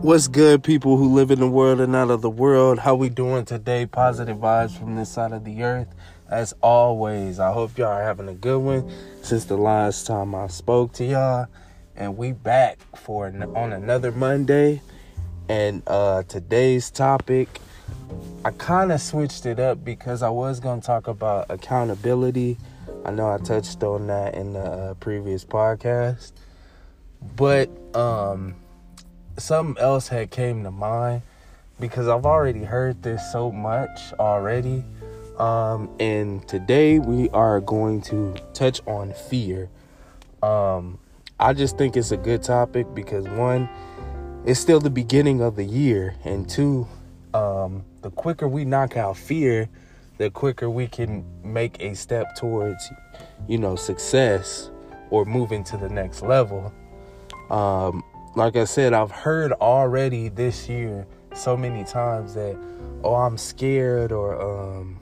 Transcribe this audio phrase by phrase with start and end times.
[0.00, 2.78] What's good, people who live in the world and out of the world?
[2.78, 3.84] How we doing today?
[3.84, 5.88] Positive vibes from this side of the earth.
[6.30, 8.88] As always, I hope y'all are having a good one
[9.22, 11.48] since the last time I spoke to y'all.
[11.96, 14.82] And we back for on another Monday.
[15.48, 17.60] And uh today's topic,
[18.44, 22.56] I kind of switched it up because I was going to talk about accountability.
[23.04, 26.34] I know I touched on that in the uh, previous podcast.
[27.34, 28.54] But um
[29.38, 31.22] something else had came to mind
[31.80, 34.84] because I've already heard this so much already.
[35.38, 39.70] Um, and today we are going to touch on fear.
[40.42, 40.98] Um,
[41.38, 43.68] I just think it's a good topic because one,
[44.44, 46.88] it's still the beginning of the year, and two,
[47.34, 49.68] um, the quicker we knock out fear,
[50.16, 52.90] the quicker we can make a step towards,
[53.46, 54.70] you know, success
[55.10, 56.72] or moving to the next level.
[57.50, 58.02] Um,
[58.34, 62.56] like I said, I've heard already this year so many times that,
[63.04, 65.00] oh, I'm scared or um,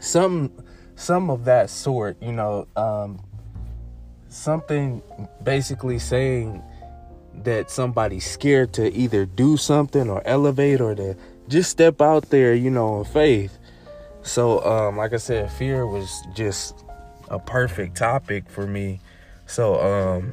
[0.00, 0.52] some
[0.96, 2.16] some of that sort.
[2.22, 3.20] You know, um,
[4.28, 5.02] something
[5.42, 6.62] basically saying
[7.42, 11.16] that somebody's scared to either do something or elevate or to
[11.48, 13.58] just step out there, you know, in faith.
[14.22, 16.84] So, um, like I said, fear was just
[17.28, 19.00] a perfect topic for me.
[19.46, 20.32] So, um,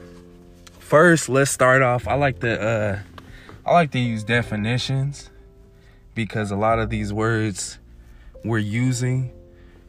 [0.91, 2.05] first let's start off.
[2.05, 2.99] I like to uh
[3.65, 5.29] i like to use definitions
[6.15, 7.79] because a lot of these words
[8.43, 9.31] we're using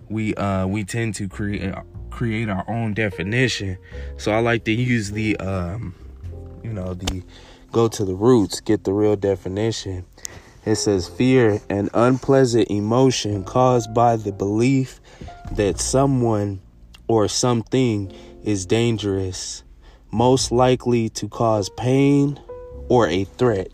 [0.09, 1.75] we uh we tend to create
[2.11, 3.79] create our own definition.
[4.17, 5.93] So i like to use the um
[6.63, 7.25] you know the
[7.73, 10.07] go to the roots get the real definition.
[10.65, 15.01] It says fear an unpleasant emotion caused by the belief
[15.51, 16.61] that someone
[17.09, 18.13] or something
[18.45, 19.65] is dangerous
[20.13, 22.39] most likely to cause pain
[22.89, 23.69] or a threat.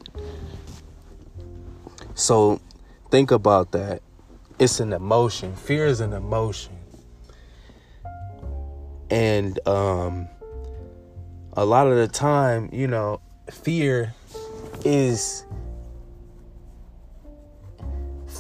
[2.15, 2.61] So
[3.11, 4.03] think about that.
[4.59, 5.55] It's an emotion.
[5.55, 6.79] Fear is an emotion.
[9.11, 10.29] And um
[11.55, 14.15] a lot of the time, you know, fear
[14.85, 15.45] is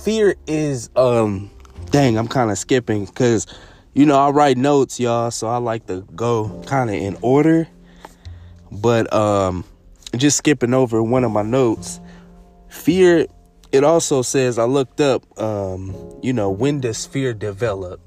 [0.04, 1.50] fear is um
[1.90, 3.46] dang, I'm kind of skipping cuz
[3.94, 7.66] you know, I write notes, y'all, so I like to go kind of in order.
[8.70, 9.64] But um,
[10.16, 12.00] just skipping over one of my notes,
[12.68, 13.26] fear.
[13.70, 15.24] It also says I looked up.
[15.40, 18.00] Um, you know, when does fear develop?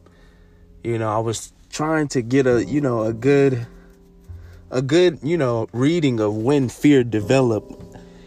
[0.83, 3.65] You know, I was trying to get a you know a good
[4.71, 7.81] a good you know reading of when fear developed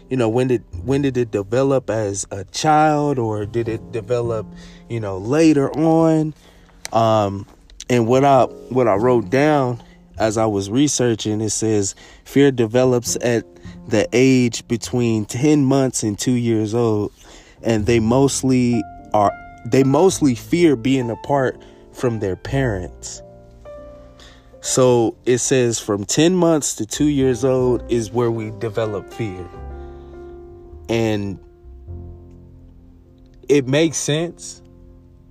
[0.09, 4.45] you know when did when did it develop as a child or did it develop
[4.89, 6.33] you know later on
[6.93, 7.45] um
[7.89, 9.81] and what i what i wrote down
[10.17, 13.45] as I was researching, it says fear develops at
[13.87, 17.11] the age between 10 months and 2 years old
[17.65, 18.81] and they mostly
[19.13, 19.31] are
[19.65, 21.61] they mostly fear being apart
[21.91, 23.21] from their parents.
[24.61, 29.47] So it says from 10 months to 2 years old is where we develop fear.
[30.87, 31.39] And
[33.49, 34.61] it makes sense,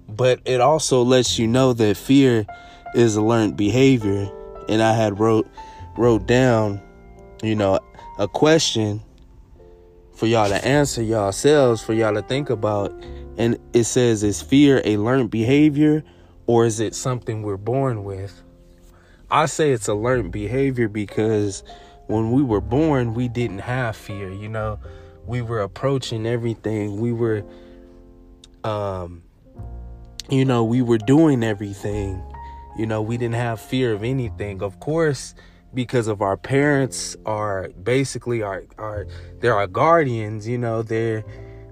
[0.08, 2.44] but it also lets you know that fear
[2.94, 4.28] is a learned behavior
[4.68, 5.48] and I had wrote
[5.96, 6.80] wrote down,
[7.42, 7.78] you know,
[8.18, 9.02] a question
[10.14, 12.92] for y'all to answer yourselves, for y'all to think about.
[13.36, 16.04] And it says, is fear a learned behavior
[16.46, 18.42] or is it something we're born with?
[19.30, 21.64] I say it's a learned behavior because
[22.06, 24.78] when we were born, we didn't have fear, you know.
[25.26, 27.00] We were approaching everything.
[27.00, 27.44] We were
[28.62, 29.22] um
[30.30, 32.22] you know, we were doing everything
[32.76, 34.62] you know, we didn't have fear of anything.
[34.62, 35.34] Of course,
[35.74, 39.06] because of our parents are basically our our
[39.40, 41.24] they're our guardians, you know, they're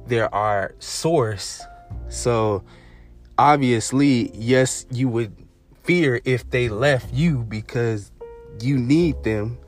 [0.07, 1.63] they're our source.
[2.09, 2.65] So
[3.39, 5.35] obviously, yes, you would
[5.83, 8.13] fear if they left you because
[8.61, 9.59] you need them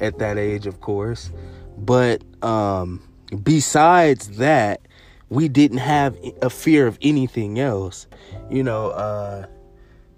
[0.00, 1.30] at that age, of course.
[1.78, 3.02] But um
[3.42, 4.80] besides that,
[5.28, 8.06] we didn't have a fear of anything else.
[8.50, 9.46] You know, uh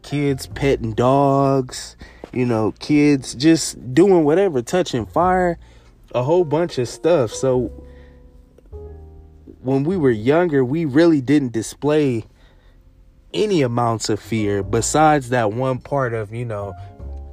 [0.07, 1.97] kids petting dogs,
[2.33, 5.59] you know, kids just doing whatever, touching fire,
[6.15, 7.33] a whole bunch of stuff.
[7.33, 7.73] So
[9.63, 12.25] when we were younger, we really didn't display
[13.35, 16.73] any amounts of fear besides that one part of, you know,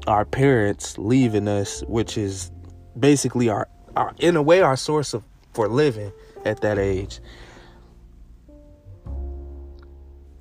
[0.07, 2.51] our parents leaving us, which is
[2.99, 5.23] basically our, our in a way our source of
[5.53, 6.11] for living
[6.43, 7.19] at that age.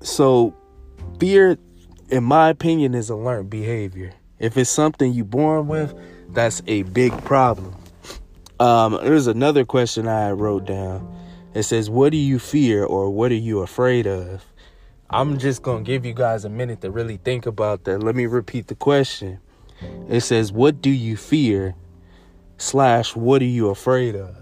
[0.00, 0.56] So
[1.20, 1.58] fear
[2.12, 4.12] in my opinion, is a learned behavior.
[4.38, 5.94] If it's something you born with,
[6.28, 7.74] that's a big problem.
[8.60, 11.10] Um, there's another question I wrote down.
[11.54, 14.44] It says, What do you fear or what are you afraid of?
[15.08, 18.02] I'm just going to give you guys a minute to really think about that.
[18.02, 19.40] Let me repeat the question.
[20.06, 21.74] It says, What do you fear?
[22.58, 24.36] Slash, what are you afraid of?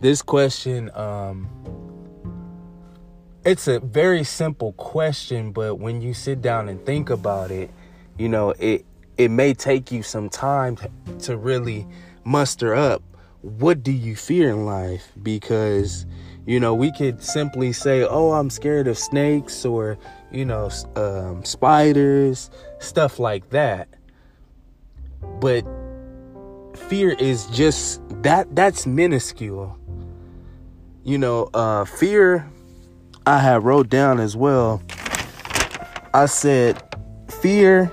[0.00, 1.48] This question, um,
[3.46, 7.70] it's a very simple question, but when you sit down and think about it,
[8.18, 8.84] you know, it
[9.16, 10.76] it may take you some time
[11.20, 11.86] to, really
[12.24, 13.02] muster up
[13.40, 15.12] what do you fear in life?
[15.22, 16.06] Because
[16.46, 19.98] you know we could simply say oh i'm scared of snakes or
[20.30, 23.88] you know um, spiders stuff like that.
[25.40, 25.64] But
[26.74, 29.78] fear is just that that's minuscule.
[31.04, 32.50] You know uh fear
[33.26, 34.82] i have wrote down as well
[36.14, 36.82] i said
[37.28, 37.92] fear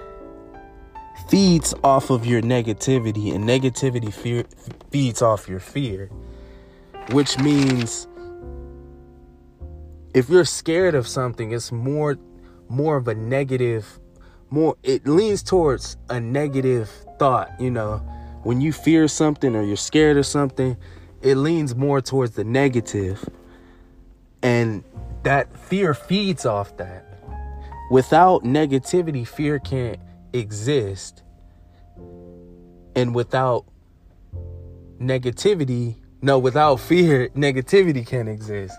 [1.33, 4.43] feeds off of your negativity, and negativity fear,
[4.91, 6.07] feeds off your fear,
[7.11, 8.07] which means
[10.13, 12.19] if you're scared of something, it's more
[12.69, 13.99] more of a negative,
[14.51, 16.87] more it leans towards a negative
[17.17, 17.49] thought.
[17.59, 17.97] You know,
[18.43, 20.77] when you fear something or you're scared of something,
[21.23, 23.27] it leans more towards the negative,
[24.43, 24.83] and
[25.23, 27.05] that fear feeds off that.
[27.91, 29.99] Without negativity, fear can't
[30.33, 31.23] exist
[32.95, 33.65] and without
[34.99, 38.75] negativity, no, without fear, negativity can't exist.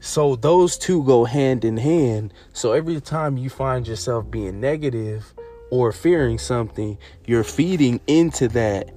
[0.00, 2.32] So those two go hand in hand.
[2.52, 5.34] So every time you find yourself being negative
[5.70, 8.90] or fearing something, you're feeding into that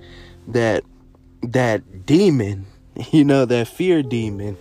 [0.47, 0.83] that
[1.41, 2.65] that demon,
[3.11, 4.57] you know, that fear demon.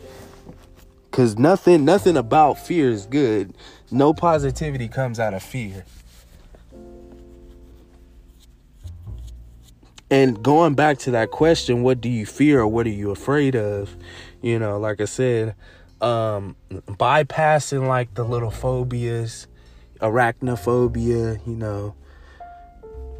[1.12, 3.55] Cuz nothing nothing about fear is good.
[3.91, 5.85] No positivity comes out of fear.
[10.11, 13.56] And going back to that question, what do you fear or what are you afraid
[13.56, 13.97] of?
[14.43, 15.55] You know, like I said,
[16.03, 19.47] um, bypassing like the little phobias,
[20.00, 21.94] arachnophobia, you know,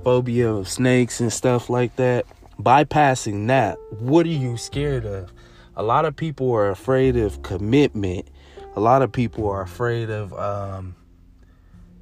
[0.05, 2.27] phobia of snakes and stuff like that.
[2.61, 5.33] Bypassing that, what are you scared of?
[5.75, 8.29] A lot of people are afraid of commitment.
[8.77, 10.97] A lot of people are afraid of um,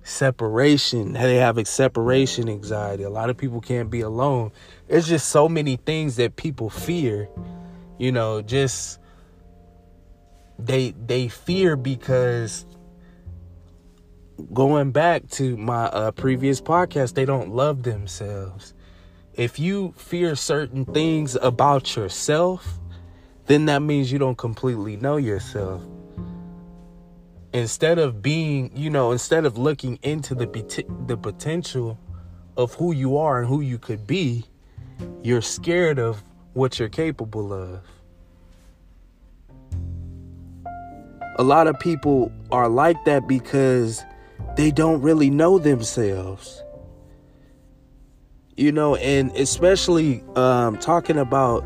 [0.02, 1.12] separation.
[1.12, 3.04] They have separation anxiety.
[3.04, 4.52] A lot of people can't be alone.
[4.88, 7.28] It's just so many things that people fear.
[7.98, 8.98] You know, just
[10.58, 12.66] they they fear because
[14.52, 18.74] going back to my uh, previous podcast, they don't love themselves.
[19.34, 22.79] If you fear certain things about yourself,
[23.50, 25.82] then that means you don't completely know yourself
[27.52, 30.46] instead of being, you know, instead of looking into the
[31.06, 31.98] the potential
[32.56, 34.44] of who you are and who you could be,
[35.22, 37.80] you're scared of what you're capable of.
[41.36, 44.04] A lot of people are like that because
[44.56, 46.62] they don't really know themselves.
[48.56, 51.64] You know, and especially um, talking about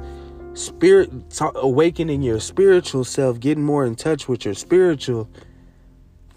[0.55, 1.11] spirit,
[1.57, 5.29] awakening your spiritual self, getting more in touch with your spiritual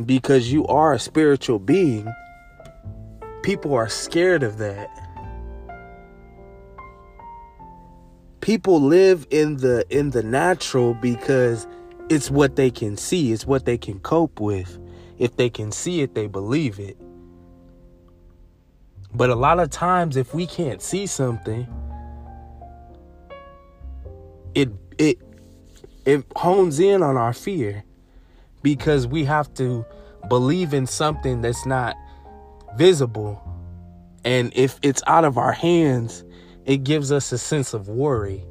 [0.05, 2.11] because you are a spiritual being,
[3.41, 4.89] people are scared of that.
[8.41, 11.67] People live in the in the natural because
[12.09, 14.79] it's what they can see, it's what they can cope with.
[15.17, 16.97] If they can see it, they believe it.
[19.13, 21.67] But a lot of times if we can't see something,
[24.57, 25.19] it it
[26.03, 27.83] it hones in on our fear
[28.63, 29.85] because we have to
[30.27, 31.95] believe in something that's not
[32.75, 33.39] visible.
[34.25, 36.25] And if it's out of our hands,
[36.65, 38.43] it gives us a sense of worry.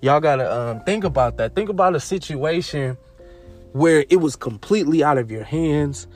[0.00, 1.56] Y'all gotta um, think about that.
[1.56, 2.96] Think about a situation
[3.72, 6.06] where it was completely out of your hands.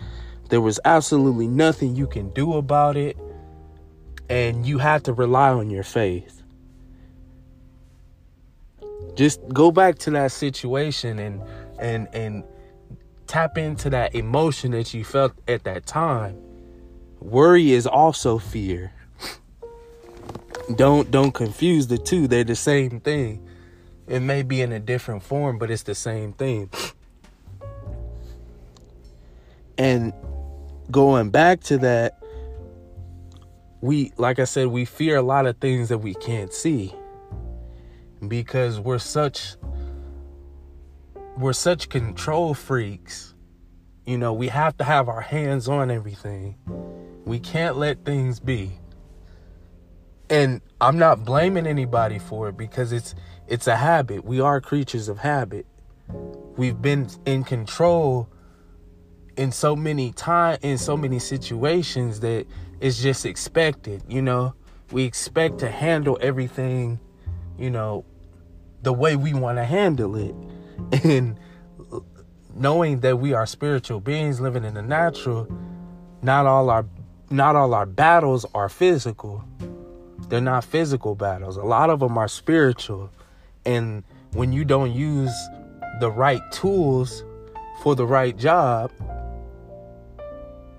[0.48, 3.16] There was absolutely nothing you can do about it.
[4.28, 6.41] And you had to rely on your faith
[9.14, 11.42] just go back to that situation and
[11.78, 12.44] and and
[13.26, 16.38] tap into that emotion that you felt at that time.
[17.20, 18.92] Worry is also fear.
[20.76, 22.26] Don't don't confuse the two.
[22.28, 23.46] They're the same thing.
[24.06, 26.70] It may be in a different form but it's the same thing.
[29.78, 30.12] And
[30.90, 32.18] going back to that
[33.80, 36.94] we like i said we fear a lot of things that we can't see
[38.28, 39.56] because we're such
[41.36, 43.34] we're such control freaks.
[44.06, 46.56] You know, we have to have our hands on everything.
[47.24, 48.72] We can't let things be.
[50.28, 53.14] And I'm not blaming anybody for it because it's
[53.46, 54.24] it's a habit.
[54.24, 55.66] We are creatures of habit.
[56.56, 58.28] We've been in control
[59.36, 62.46] in so many time in so many situations that
[62.80, 64.54] it's just expected, you know.
[64.90, 67.00] We expect to handle everything,
[67.58, 68.04] you know,
[68.82, 70.34] the way we want to handle it.
[71.04, 71.38] And
[72.54, 75.48] knowing that we are spiritual beings living in the natural,
[76.22, 76.84] not all our
[77.30, 79.44] not all our battles are physical.
[80.28, 81.56] They're not physical battles.
[81.56, 83.10] A lot of them are spiritual.
[83.64, 85.32] And when you don't use
[86.00, 87.24] the right tools
[87.82, 88.90] for the right job,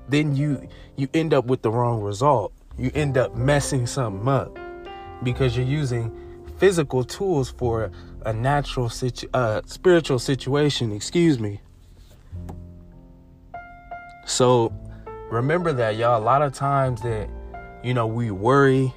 [0.09, 2.53] then you you end up with the wrong result.
[2.77, 4.57] You end up messing something up
[5.23, 6.11] because you're using
[6.63, 7.91] physical tools for
[8.25, 11.59] a natural situ- uh, spiritual situation, excuse me.
[14.25, 14.73] So
[15.29, 17.27] remember that y'all a lot of times that
[17.83, 18.93] you know we worry,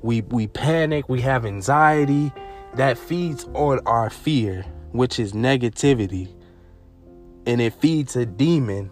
[0.00, 2.32] we we panic, we have anxiety
[2.76, 6.32] that feeds on our fear, which is negativity.
[7.44, 8.90] And it feeds a demon.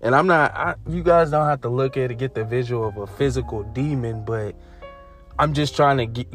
[0.00, 2.86] And I'm not I, you guys don't have to look at it get the visual
[2.86, 4.54] of a physical demon, but
[5.40, 6.28] I'm just trying to get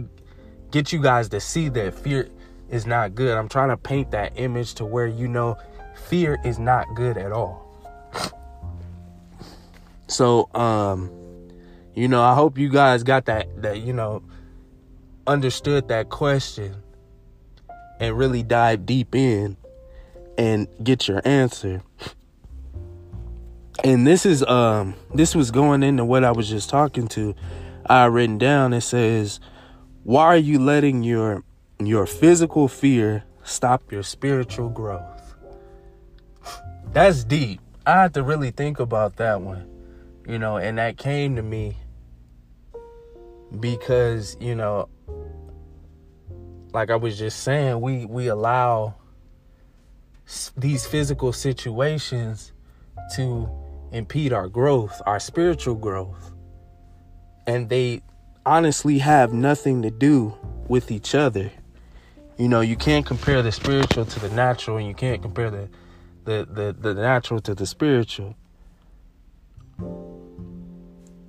[0.71, 2.27] get you guys to see that fear
[2.71, 3.37] is not good.
[3.37, 5.57] I'm trying to paint that image to where you know
[5.93, 7.63] fear is not good at all.
[10.07, 11.11] So, um,
[11.93, 14.23] you know, I hope you guys got that that you know
[15.27, 16.75] understood that question
[17.99, 19.55] and really dive deep in
[20.35, 21.83] and get your answer.
[23.83, 27.35] And this is um this was going into what I was just talking to.
[27.87, 29.39] I written down it says,
[30.03, 31.43] "Why are you letting your
[31.79, 35.35] your physical fear stop your spiritual growth?"
[36.93, 37.61] That's deep.
[37.85, 39.69] I had to really think about that one.
[40.27, 41.77] You know, and that came to me
[43.59, 44.89] because, you know,
[46.73, 48.95] like I was just saying, we we allow
[50.57, 52.51] these physical situations
[53.15, 53.49] to
[53.91, 56.34] impede our growth, our spiritual growth.
[57.47, 58.01] And they
[58.45, 60.35] honestly have nothing to do
[60.67, 61.51] with each other.
[62.37, 65.69] You know, you can't compare the spiritual to the natural and you can't compare the
[66.25, 68.35] the the, the natural to the spiritual.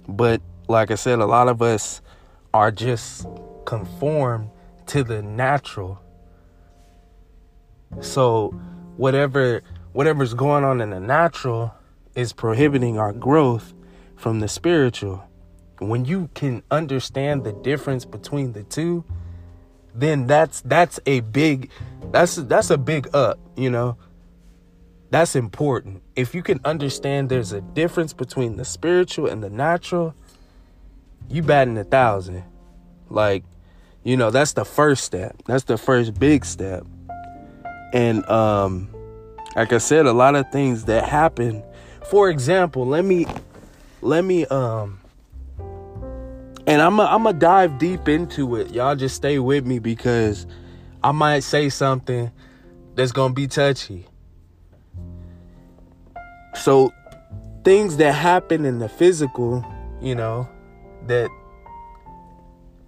[0.08, 2.00] But like I said, a lot of us
[2.54, 3.26] are just
[3.64, 4.50] conformed
[4.87, 6.00] to the natural.
[8.00, 8.49] So
[8.96, 11.75] whatever whatever's going on in the natural
[12.14, 13.75] is prohibiting our growth
[14.16, 15.23] from the spiritual.
[15.78, 19.04] When you can understand the difference between the two,
[19.95, 21.71] then that's that's a big
[22.11, 23.97] that's that's a big up, you know.
[25.11, 26.02] That's important.
[26.16, 30.14] If you can understand there's a difference between the spiritual and the natural,
[31.28, 32.42] you batting a thousand.
[33.09, 33.45] Like,
[34.02, 35.37] you know, that's the first step.
[35.47, 36.85] That's the first big step.
[37.92, 38.90] And um
[39.54, 41.62] like I said, a lot of things that happen.
[42.11, 43.26] For example, let me
[44.02, 45.00] let me um
[46.66, 48.73] and I'm I'm gonna dive deep into it.
[48.73, 50.46] Y'all just stay with me because
[51.02, 52.30] I might say something
[52.94, 54.06] that's gonna be touchy.
[56.54, 56.92] So
[57.64, 59.64] things that happen in the physical,
[60.00, 60.49] you know,
[61.06, 61.30] that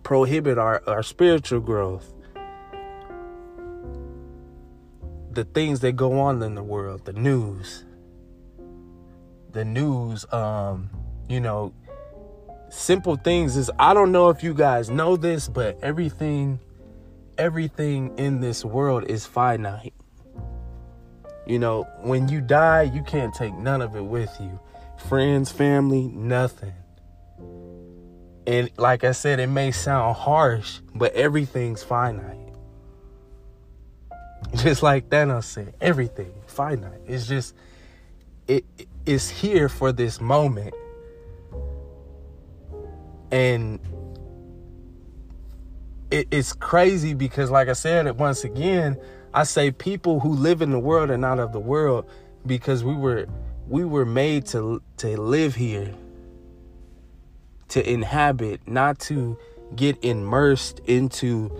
[0.02, 2.14] prohibit our, our spiritual growth.
[5.30, 7.84] The things that go on in the world, the news.
[9.52, 10.90] The news, um,
[11.28, 11.72] you know,
[12.70, 16.60] simple things is I don't know if you guys know this, but everything
[17.36, 19.94] everything in this world is finite.
[21.46, 24.58] You know, when you die, you can't take none of it with you.
[25.08, 26.74] Friends, family, nothing.
[28.46, 32.36] And like I said, it may sound harsh, but everything's finite.
[34.56, 37.00] Just like Thanos said, everything finite.
[37.06, 37.54] It's just
[38.46, 38.64] it
[39.06, 40.74] is here for this moment.
[43.30, 43.78] And
[46.10, 48.96] it, it's crazy because like I said once again,
[49.34, 52.08] I say people who live in the world are not of the world
[52.46, 53.26] because we were
[53.68, 55.94] we were made to to live here
[57.68, 59.36] to inhabit not to
[59.76, 61.50] get immersed into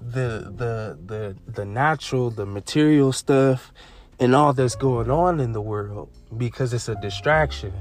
[0.00, 3.72] the the the the natural the material stuff
[4.20, 7.72] and all that's going on in the world because it's a distraction.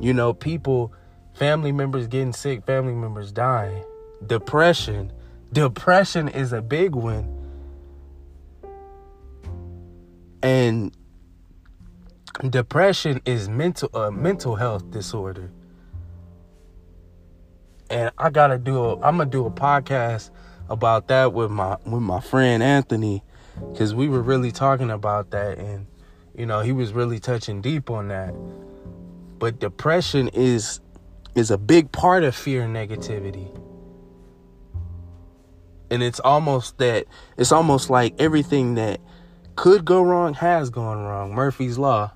[0.00, 0.92] You know people
[1.42, 3.84] family members getting sick family members dying
[4.26, 5.12] depression
[5.52, 7.38] depression is a big one.
[10.42, 10.96] And
[12.48, 15.50] depression is mental a uh, mental health disorder.
[17.90, 20.30] And I gotta do a I'm gonna do a podcast
[20.68, 23.22] about that with my with my friend Anthony
[23.72, 25.86] because we were really talking about that and
[26.34, 28.34] you know he was really touching deep on that
[29.38, 30.80] but depression is
[31.34, 33.48] is a big part of fear and negativity.
[35.90, 39.00] And it's almost that it's almost like everything that
[39.56, 41.34] could go wrong has gone wrong.
[41.34, 42.12] Murphy's law.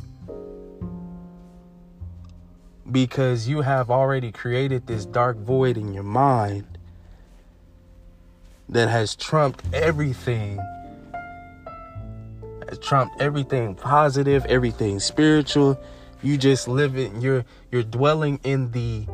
[2.91, 6.79] Because you have already created this dark void in your mind
[8.69, 10.59] that has trumped everything.
[12.69, 15.79] Has trumped everything positive everything spiritual
[16.23, 19.07] you just live it you're you're dwelling in the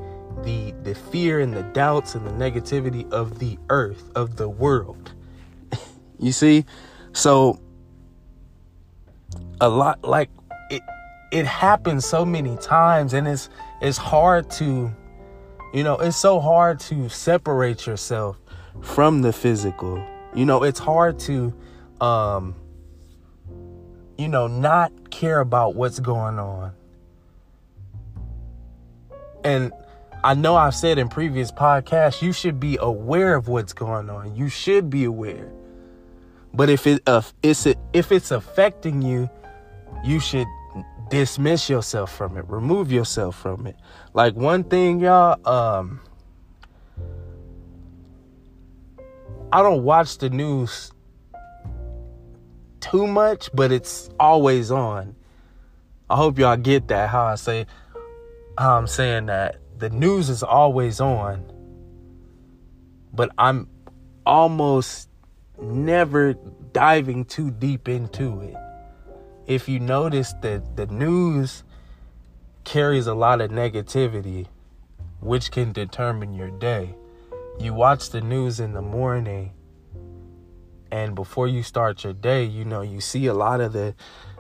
[0.44, 5.12] the the fear and the doubts and the negativity of the earth of the world
[6.18, 6.64] you see
[7.12, 7.60] so
[9.60, 10.30] a lot like
[10.70, 10.82] it
[11.32, 13.48] it happens so many times and it's
[13.80, 14.90] it's hard to
[15.74, 18.38] you know it's so hard to separate yourself
[18.80, 20.02] from the physical.
[20.34, 21.54] You know, it's hard to
[22.00, 22.54] um
[24.18, 26.72] you know, not care about what's going on.
[29.44, 29.72] And
[30.24, 34.36] I know I've said in previous podcasts, you should be aware of what's going on.
[34.36, 35.52] You should be aware.
[36.54, 39.28] But if it uh, it's if it's affecting you,
[40.04, 40.46] you should
[41.10, 43.76] dismiss yourself from it, remove yourself from it.
[44.14, 46.00] Like one thing, y'all, um,
[49.50, 50.92] I don't watch the news
[52.80, 55.14] too much, but it's always on.
[56.08, 57.66] I hope y'all get that how I say
[58.58, 61.50] I'm saying that the news is always on.
[63.12, 63.68] But I'm
[64.24, 65.08] almost
[65.60, 66.34] never
[66.72, 68.56] diving too deep into it.
[69.46, 71.64] If you notice that the news
[72.64, 74.46] carries a lot of negativity,
[75.20, 76.94] which can determine your day
[77.58, 79.52] you watch the news in the morning
[80.90, 83.94] and before you start your day you know you see a lot of the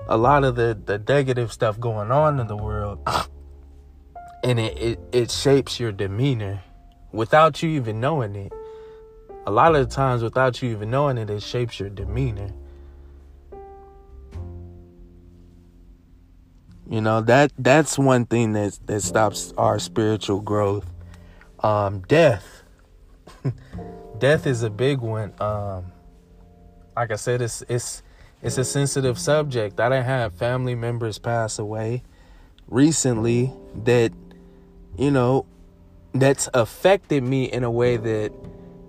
[0.08, 2.98] a lot of the the negative stuff going on in the world
[4.42, 6.62] and it, it it shapes your demeanor
[7.12, 8.52] without you even knowing it
[9.46, 12.50] a lot of the times without you even knowing it it shapes your demeanor
[16.88, 20.90] you know that that's one thing that that stops our spiritual growth
[21.60, 22.62] um death
[24.22, 25.32] death is a big one.
[25.40, 25.92] Um,
[26.96, 28.02] like I said, it's it's
[28.40, 29.80] it's a sensitive subject.
[29.80, 32.02] I didn't have family members pass away
[32.68, 33.52] recently
[33.84, 34.12] that
[34.96, 35.46] you know
[36.14, 38.32] that's affected me in a way that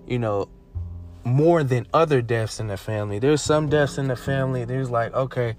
[0.06, 0.48] you know
[1.24, 3.18] more than other deaths in the family.
[3.18, 4.66] There's some deaths in the family.
[4.66, 5.56] There's like, okay,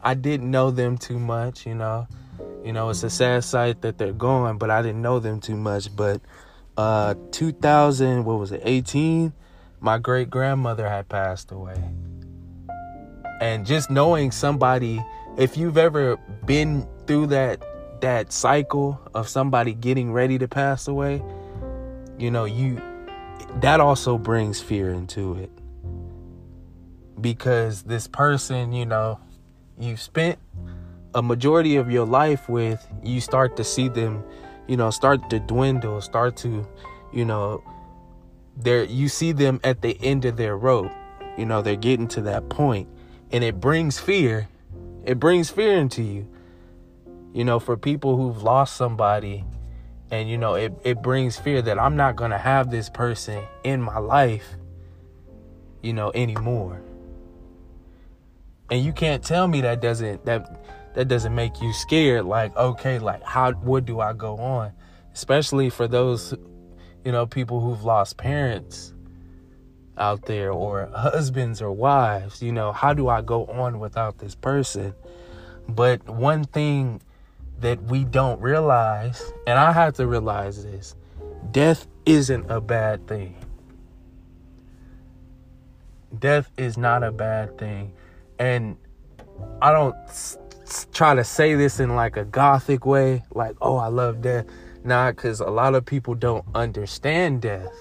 [0.00, 2.06] I didn't know them too much, you know.
[2.64, 5.56] You know, it's a sad sight that they're gone, but I didn't know them too
[5.56, 5.94] much.
[5.94, 6.20] But
[6.78, 9.32] uh 2000 what was it 18
[9.80, 11.74] my great grandmother had passed away
[13.40, 15.04] and just knowing somebody
[15.36, 17.60] if you've ever been through that
[18.00, 21.22] that cycle of somebody getting ready to pass away
[22.18, 22.80] you know you
[23.60, 25.50] that also brings fear into it
[27.20, 29.18] because this person you know
[29.78, 30.38] you've spent
[31.14, 34.22] a majority of your life with you start to see them
[34.68, 36.64] you know, start to dwindle, start to,
[37.12, 37.64] you know,
[38.56, 40.92] there you see them at the end of their rope.
[41.36, 42.88] You know, they're getting to that point
[43.32, 44.48] and it brings fear.
[45.04, 46.28] It brings fear into you.
[47.32, 49.44] You know, for people who've lost somebody
[50.10, 53.42] and you know, it it brings fear that I'm not going to have this person
[53.64, 54.56] in my life
[55.82, 56.80] you know anymore.
[58.70, 62.98] And you can't tell me that doesn't that that doesn't make you scared like okay
[62.98, 64.72] like how what do i go on
[65.14, 66.34] especially for those
[67.04, 68.92] you know people who've lost parents
[69.96, 74.34] out there or husbands or wives you know how do i go on without this
[74.34, 74.92] person
[75.68, 77.00] but one thing
[77.60, 80.94] that we don't realize and i have to realize this
[81.50, 83.34] death isn't a bad thing
[86.18, 87.92] death is not a bad thing
[88.38, 88.76] and
[89.60, 89.96] i don't
[90.92, 94.46] try to say this in like a gothic way, like, oh, I love death.
[94.84, 97.72] Nah, because a lot of people don't understand death.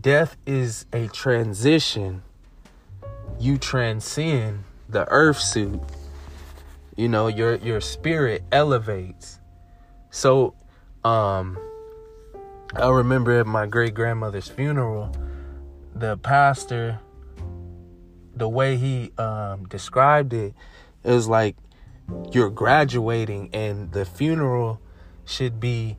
[0.00, 2.22] Death is a transition.
[3.38, 5.80] You transcend the earth suit.
[6.96, 9.38] You know, your your spirit elevates.
[10.10, 10.54] So,
[11.04, 11.58] um,
[12.74, 15.14] I remember at my great grandmother's funeral,
[15.94, 17.00] the pastor
[18.38, 20.54] the way he um, described it,
[21.02, 21.56] was like
[22.32, 24.80] you're graduating, and the funeral
[25.24, 25.96] should be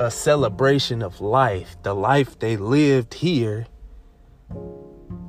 [0.00, 3.66] a celebration of life, the life they lived here,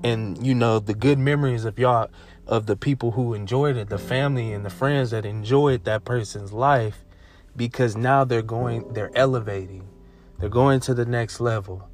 [0.03, 2.09] and you know the good memories of y'all,
[2.49, 6.51] of the people who enjoyed it, the family and the friends that enjoyed that person's
[6.51, 7.05] life,
[7.55, 9.87] because now they're going, they're elevating,
[10.39, 11.87] they're going to the next level.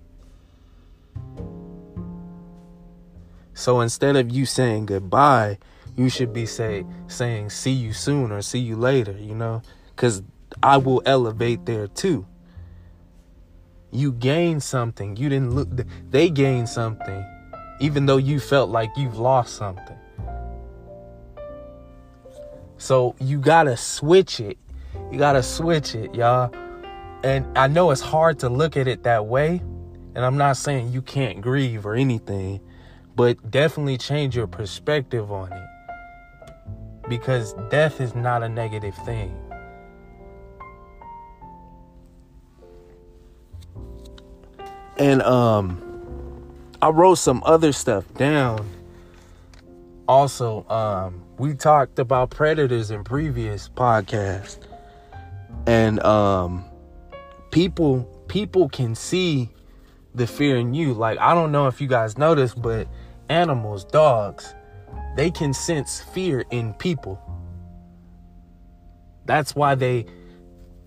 [3.54, 5.58] So instead of you saying goodbye,
[5.98, 9.62] you should be say saying see you soon or see you later, you know?
[9.98, 10.24] Cuz
[10.64, 12.26] I will elevate there too.
[13.92, 15.18] You gain something.
[15.18, 15.70] You didn't look
[16.10, 17.26] they gain something
[17.82, 19.98] even though you felt like you've lost something.
[22.78, 24.58] So you got to switch it.
[25.12, 26.54] You got to switch it, y'all.
[27.24, 29.62] And I know it's hard to look at it that way,
[30.14, 32.60] and I'm not saying you can't grieve or anything,
[33.16, 35.68] but definitely change your perspective on it
[37.10, 39.36] because death is not a negative thing.
[44.98, 45.82] And um
[46.82, 48.70] I wrote some other stuff down.
[50.08, 54.60] Also, um we talked about predators in previous podcasts.
[55.68, 56.66] And um
[57.52, 59.50] people people can see
[60.14, 60.94] the fear in you.
[60.94, 62.88] Like I don't know if you guys noticed, but
[63.30, 64.54] animals, dogs,
[65.16, 67.20] they can sense fear in people.
[69.26, 70.06] That's why they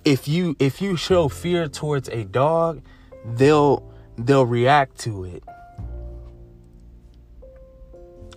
[0.04, 2.82] if you if you show fear towards a dog,
[3.24, 3.82] they'll
[4.16, 5.42] they'll react to it.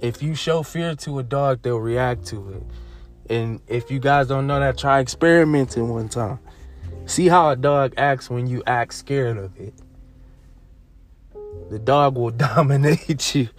[0.01, 2.63] If you show fear to a dog, they'll react to it.
[3.33, 6.39] And if you guys don't know that, try experimenting one time.
[7.05, 9.73] See how a dog acts when you act scared of it.
[11.69, 13.49] The dog will dominate you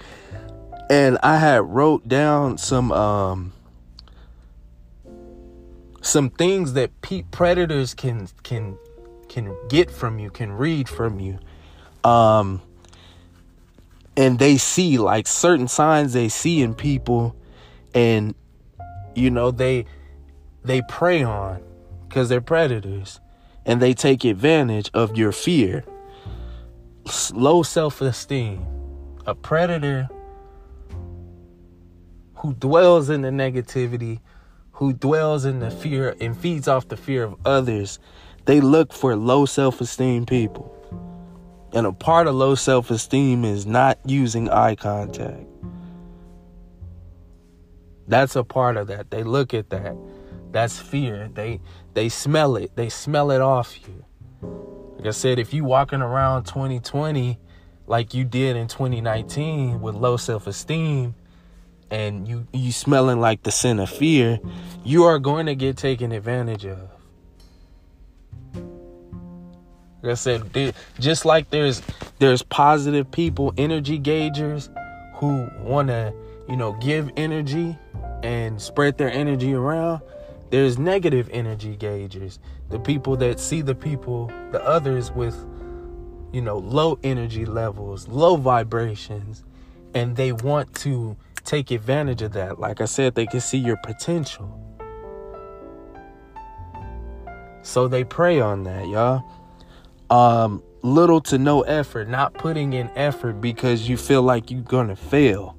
[0.93, 3.55] and I had wrote down some um
[6.03, 8.77] some things that pe- predators can can
[9.29, 11.39] can get from you, can read from you.
[12.05, 12.61] Um
[14.17, 17.35] and they see like certain signs they see in people
[17.95, 18.35] and
[19.15, 19.87] you know they
[20.65, 21.63] they prey on
[22.11, 23.21] cuz they're predators
[23.65, 25.85] and they take advantage of your fear.
[27.33, 28.67] Low self-esteem.
[29.27, 30.09] A predator
[32.37, 34.21] who dwells in the negativity,
[34.73, 38.01] who dwells in the fear and feeds off the fear of others,
[38.47, 40.77] they look for low self esteem people.
[41.75, 45.47] And a part of low self esteem is not using eye contact.
[48.09, 49.11] That's a part of that.
[49.11, 49.97] They look at that.
[50.51, 51.31] That's fear.
[51.33, 51.61] They
[51.95, 52.77] they smell it.
[52.77, 54.05] They smell it off you.
[54.97, 57.39] Like I said, if you walking around 2020
[57.87, 61.15] like you did in 2019 with low self-esteem,
[61.91, 64.39] and you you smelling like the sin of fear,
[64.85, 66.91] you are going to get taken advantage of.
[70.03, 71.81] Like I said, just like there's
[72.19, 74.69] there's positive people, energy gaugers
[75.15, 76.13] who want to,
[76.49, 77.79] you know, give energy
[78.25, 80.03] and spread their energy around.
[80.51, 85.37] There's negative energy gaugers, the people that see the people, the others with,
[86.33, 89.45] you know, low energy levels, low vibrations,
[89.95, 92.59] and they want to take advantage of that.
[92.59, 94.59] Like I said, they can see your potential.
[97.63, 99.23] So they prey on that, y'all.
[100.13, 104.95] Um, little to no effort, not putting in effort because you feel like you're gonna
[104.95, 105.57] fail.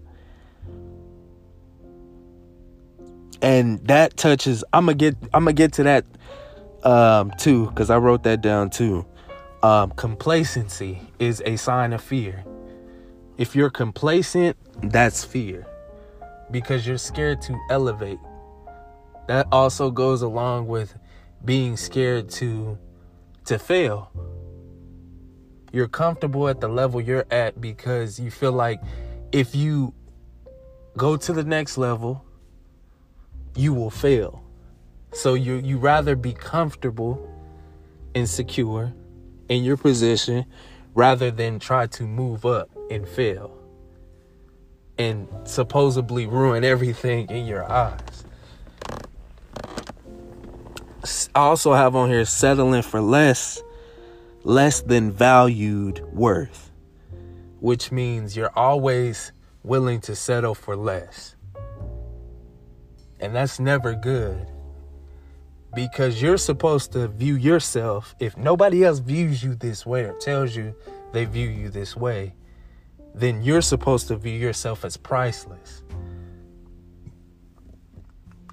[3.42, 6.06] And that touches I'm gonna get I'm gonna get to that
[6.84, 9.08] um too, because I wrote that down too.
[9.64, 12.46] Um, complacency is a sign of fear.
[13.40, 14.56] If you're complacent,
[14.92, 15.66] that's fear
[16.52, 18.20] because you're scared to elevate.
[19.28, 20.94] That also goes along with
[21.44, 22.78] being scared to
[23.46, 24.12] to fail.
[25.74, 28.80] You're comfortable at the level you're at because you feel like
[29.32, 29.92] if you
[30.96, 32.24] go to the next level,
[33.56, 34.44] you will fail.
[35.14, 37.28] So you you rather be comfortable
[38.14, 38.94] and secure
[39.50, 40.46] in your position
[40.94, 43.58] rather than try to move up and fail
[45.00, 48.26] and supposedly ruin everything in your eyes.
[51.34, 53.63] I also have on here settling for less,
[54.44, 56.72] less than valued worth,
[57.60, 59.32] which means you're always
[59.64, 61.36] willing to settle for less.
[63.20, 64.48] And that's never good
[65.74, 70.56] because you're supposed to view yourself, if nobody else views you this way or tells
[70.56, 70.76] you
[71.12, 72.36] they view you this way,
[73.16, 75.84] then you're supposed to view yourself as priceless.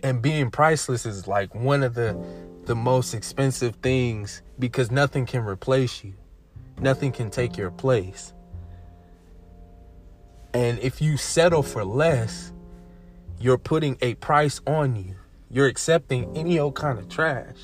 [0.02, 2.16] And being priceless is like one of the
[2.70, 6.14] the most expensive things because nothing can replace you.
[6.78, 8.32] Nothing can take your place.
[10.54, 12.52] And if you settle for less,
[13.40, 15.16] you're putting a price on you.
[15.50, 17.56] You're accepting any old kind of trash.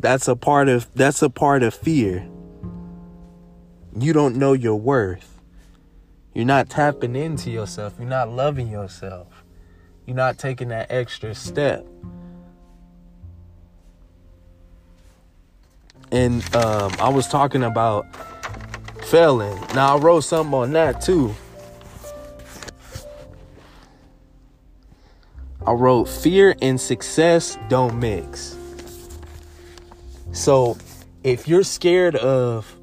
[0.00, 2.28] That's a part of that's a part of fear.
[3.96, 5.33] You don't know your worth.
[6.34, 7.94] You're not tapping into yourself.
[7.98, 9.44] You're not loving yourself.
[10.04, 11.86] You're not taking that extra step.
[16.10, 18.06] And um, I was talking about
[19.06, 19.58] failing.
[19.74, 21.34] Now I wrote something on that too.
[25.66, 28.56] I wrote fear and success don't mix.
[30.32, 30.76] So
[31.22, 32.76] if you're scared of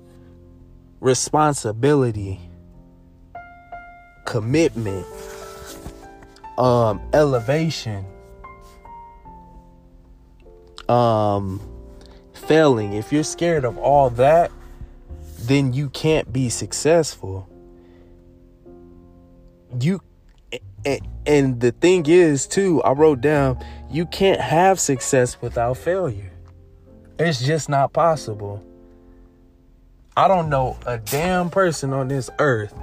[1.00, 2.40] responsibility,
[4.32, 5.06] commitment,
[6.58, 8.06] um, elevation,
[10.88, 11.60] um,
[12.32, 14.50] failing, if you're scared of all that,
[15.42, 17.46] then you can't be successful.
[19.82, 20.00] You
[21.26, 26.32] and the thing is too, I wrote down you can't have success without failure.
[27.20, 28.64] It's just not possible.
[30.16, 32.74] I don't know a damn person on this earth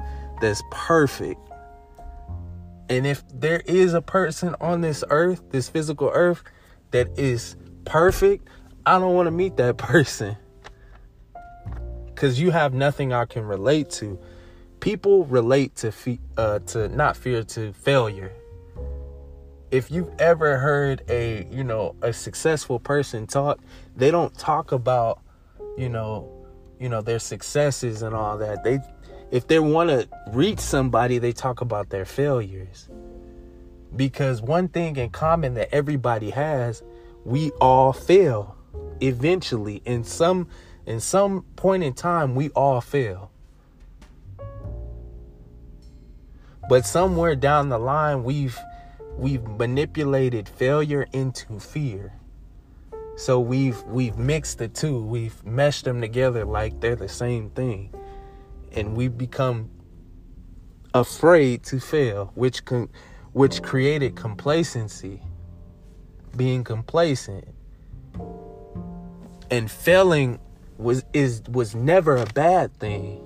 [0.41, 1.41] that's perfect.
[2.89, 6.43] And if there is a person on this earth, this physical earth,
[6.91, 8.49] that is perfect,
[8.87, 10.37] I don't want to meet that person.
[12.15, 14.19] Cuz you have nothing I can relate to.
[14.81, 18.33] People relate to fe- uh to not fear to failure
[19.71, 23.59] if you've ever heard a you know a successful person talk
[23.97, 25.21] they don't talk about
[25.77, 26.31] you know
[26.81, 28.79] you know their successes and all that they
[29.31, 32.89] if they want to reach somebody they talk about their failures
[33.97, 36.83] because one thing in common that everybody has
[37.25, 38.57] we all fail
[39.01, 40.49] eventually in some
[40.87, 43.31] in some point in time we all fail
[46.69, 48.59] but somewhere down the line we've
[49.19, 52.13] we've manipulated failure into fear.
[53.17, 55.03] So we've we've mixed the two.
[55.03, 57.93] We've meshed them together like they're the same thing.
[58.73, 59.71] And we've become
[60.95, 62.91] afraid to fail, which con-
[63.33, 65.23] which created complacency.
[66.37, 67.49] Being complacent.
[69.51, 70.39] And failing
[70.77, 73.25] was is was never a bad thing.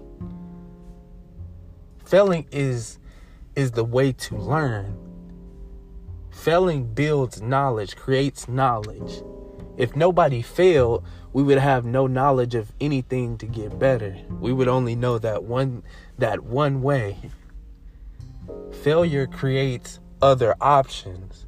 [2.05, 2.99] Failing is
[3.57, 4.97] is the way to learn
[6.33, 9.23] Failing builds knowledge, creates knowledge.
[9.77, 14.17] If nobody failed, we would have no knowledge of anything to get better.
[14.41, 15.83] We would only know that one
[16.19, 17.17] that one way.
[18.83, 21.47] Failure creates other options.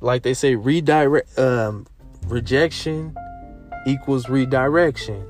[0.00, 1.86] Like they say redirect um,
[2.26, 3.16] rejection
[3.86, 5.26] equals redirection.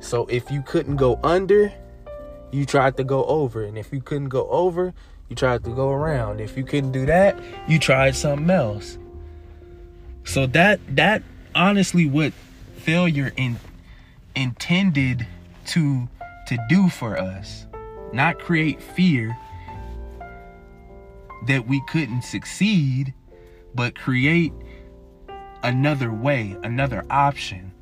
[0.00, 1.72] So if you couldn't go under,
[2.52, 3.64] you tried to go over.
[3.64, 4.94] And if you couldn't go over,
[5.28, 6.40] you tried to go around.
[6.40, 8.98] If you couldn't do that, you tried something else.
[10.28, 11.22] So that that
[11.54, 12.34] honestly what
[12.76, 13.56] failure in
[14.36, 15.26] intended
[15.68, 16.06] to
[16.48, 17.66] to do for us.
[18.12, 19.36] Not create fear
[21.46, 23.14] that we couldn't succeed,
[23.74, 24.52] but create
[25.62, 27.72] another way, another option.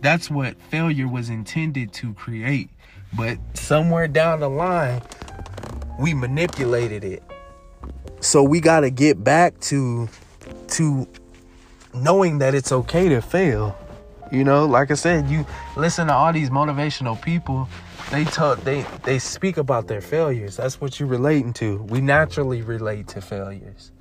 [0.00, 2.70] That's what failure was intended to create.
[3.14, 5.02] But somewhere down the line,
[5.98, 7.22] we manipulated it.
[8.26, 10.08] So we got to get back to
[10.70, 11.06] to
[11.94, 13.78] knowing that it's okay to fail.
[14.32, 17.68] You know, like I said, you listen to all these motivational people,
[18.10, 20.56] they talk they they speak about their failures.
[20.56, 21.76] That's what you're relating to.
[21.84, 23.92] We naturally relate to failures.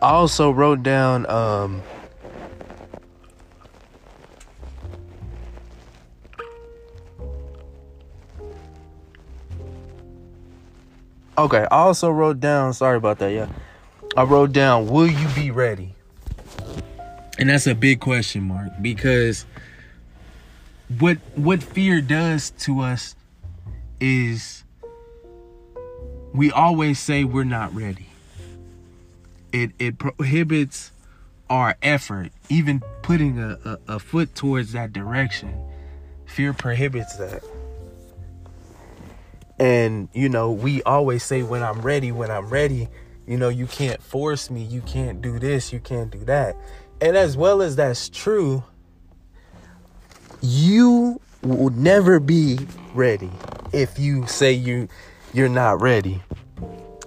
[0.00, 1.82] I also wrote down um
[11.38, 13.48] Okay, I also wrote down, sorry about that, yeah.
[14.16, 15.94] I wrote down, will you be ready?
[17.38, 19.46] And that's a big question mark because
[20.98, 23.16] what what fear does to us
[24.00, 24.64] is
[26.34, 28.08] we always say we're not ready.
[29.52, 30.92] It it prohibits
[31.48, 35.54] our effort, even putting a, a, a foot towards that direction.
[36.26, 37.42] Fear prohibits that.
[39.62, 42.88] And, you know, we always say when I'm ready, when I'm ready.
[43.28, 44.64] You know, you can't force me.
[44.64, 45.72] You can't do this.
[45.72, 46.56] You can't do that.
[47.00, 48.64] And as well as that's true,
[50.40, 52.58] you will never be
[52.92, 53.30] ready
[53.72, 54.88] if you say you
[55.32, 56.20] you're not ready.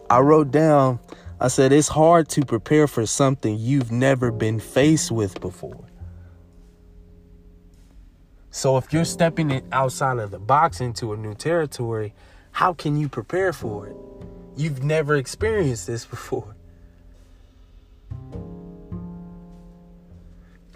[0.10, 1.00] I wrote down
[1.42, 5.90] I said it's hard to prepare for something you've never been faced with before.
[8.50, 12.14] So if you're stepping outside of the box into a new territory,
[12.56, 13.98] how can you prepare for it?
[14.56, 16.56] You've never experienced this before.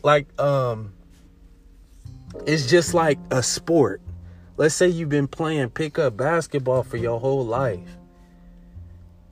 [0.04, 0.92] Like um
[2.46, 4.02] it's just like a sport.
[4.58, 7.88] Let's say you've been playing pickup basketball for your whole life.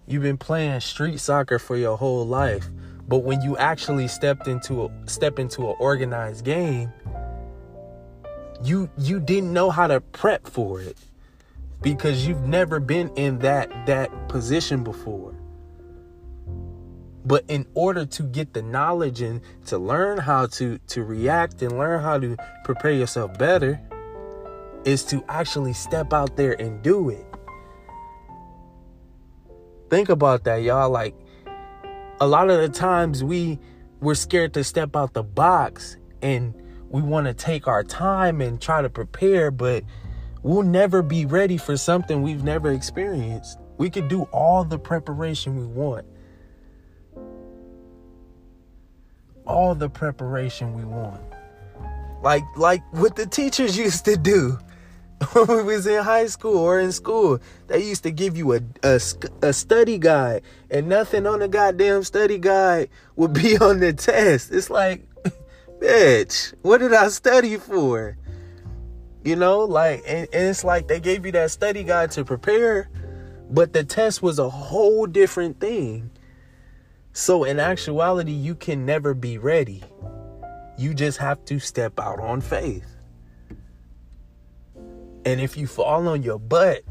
[0.05, 2.69] You've been playing street soccer for your whole life.
[3.10, 6.93] But when you actually stepped into a step into an organized game,
[8.63, 10.97] you you didn't know how to prep for it
[11.81, 15.35] because you've never been in that that position before.
[17.25, 21.77] But in order to get the knowledge and to learn how to to react and
[21.77, 23.79] learn how to prepare yourself better
[24.85, 27.25] is to actually step out there and do it.
[29.89, 30.89] Think about that, y'all.
[30.89, 31.15] Like
[32.19, 33.59] a lot of the times we
[33.99, 36.53] we're scared to step out the box and
[36.89, 39.83] we want to take our time and try to prepare, but
[40.47, 43.60] we'll never be ready for something we've never experienced.
[43.77, 46.05] We could do all the preparation we want.
[49.45, 51.21] All the preparation we want.
[52.23, 54.57] Like like what the teachers used to do
[55.33, 57.39] when we was in high school or in school.
[57.67, 59.01] They used to give you a, a,
[59.41, 64.53] a study guide and nothing on the goddamn study guide would be on the test.
[64.53, 65.05] It's like,
[65.79, 68.17] bitch, what did I study for?
[69.27, 72.87] You know, like, and, and it's like they gave you that study guide to prepare,
[73.49, 76.11] but the test was a whole different thing.
[77.11, 79.83] So, in actuality, you can never be ready.
[80.77, 82.87] You just have to step out on faith.
[85.25, 86.83] And if you fall on your butt,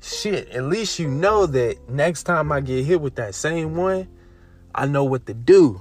[0.00, 4.08] shit, at least you know that next time I get hit with that same one,
[4.74, 5.78] I know what to do.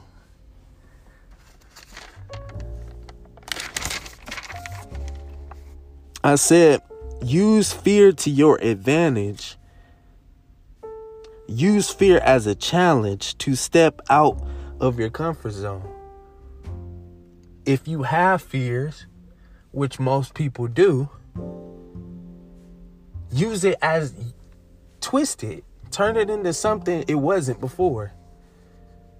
[6.23, 6.84] I said,
[7.23, 9.57] use fear to your advantage.
[11.47, 14.39] Use fear as a challenge to step out
[14.79, 15.88] of your comfort zone.
[17.65, 19.07] If you have fears,
[19.71, 21.10] which most people do,
[23.31, 24.13] use it as
[24.99, 28.13] twist it, turn it into something it wasn't before.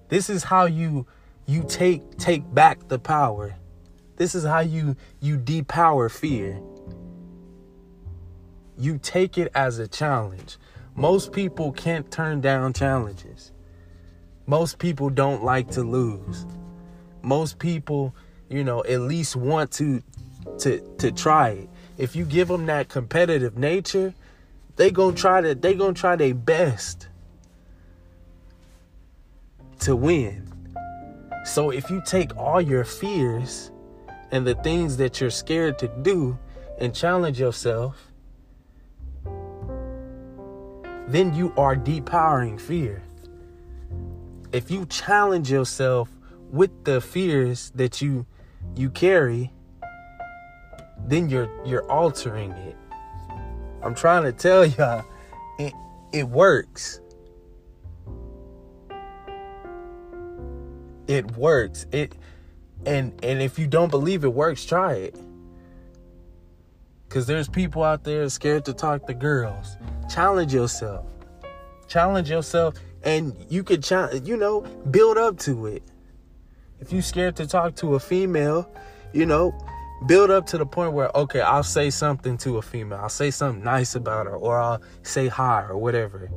[0.08, 1.06] This is how you
[1.46, 3.56] you take take back the power.
[4.16, 6.60] This is how you you depower fear.
[8.78, 10.56] You take it as a challenge.
[10.94, 13.52] Most people can't turn down challenges.
[14.46, 16.46] Most people don't like to lose.
[17.22, 18.14] Most people,
[18.48, 20.02] you know, at least want to
[20.58, 21.68] to to try it.
[21.98, 24.14] If you give them that competitive nature,
[24.76, 27.08] they gonna try to they gonna try their best
[29.80, 30.48] to win.
[31.44, 33.70] So if you take all your fears
[34.30, 36.38] and the things that you're scared to do
[36.78, 38.11] and challenge yourself,
[41.12, 43.02] then you are depowering fear.
[44.50, 46.08] If you challenge yourself
[46.50, 48.26] with the fears that you
[48.74, 49.52] you carry,
[51.06, 52.76] then you're you're altering it.
[53.82, 55.04] I'm trying to tell y'all
[55.58, 55.74] it
[56.12, 57.00] it works.
[61.08, 61.86] It works.
[61.92, 62.14] It
[62.86, 65.16] and and if you don't believe it works, try it.
[67.10, 69.76] Cause there's people out there scared to talk to girls.
[70.12, 71.06] Challenge yourself.
[71.88, 75.82] Challenge yourself and you could challenge, you know, build up to it.
[76.80, 78.70] If you're scared to talk to a female,
[79.14, 79.54] you know,
[80.06, 83.30] build up to the point where okay i'll say something to a female i'll say
[83.30, 86.28] something nice about her or i'll say hi or whatever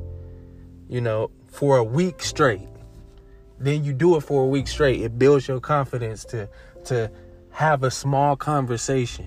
[0.88, 2.68] you know for a week straight
[3.58, 6.48] then you do it for a week straight it builds your confidence to
[6.84, 7.10] to
[7.50, 9.26] have a small conversation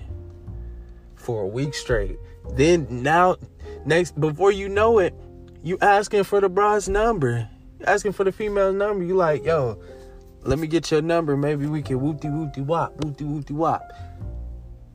[1.16, 2.16] for a week straight
[2.56, 3.36] then now
[3.84, 5.14] next before you know it
[5.62, 7.48] you asking for the broad's number
[7.86, 9.80] asking for the female's number you like yo
[10.42, 13.24] let me get your number maybe we can whoop de whoop de wop whoop de
[13.24, 13.82] whoop de wop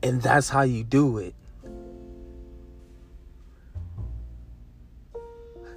[0.06, 1.34] and that's how you do it.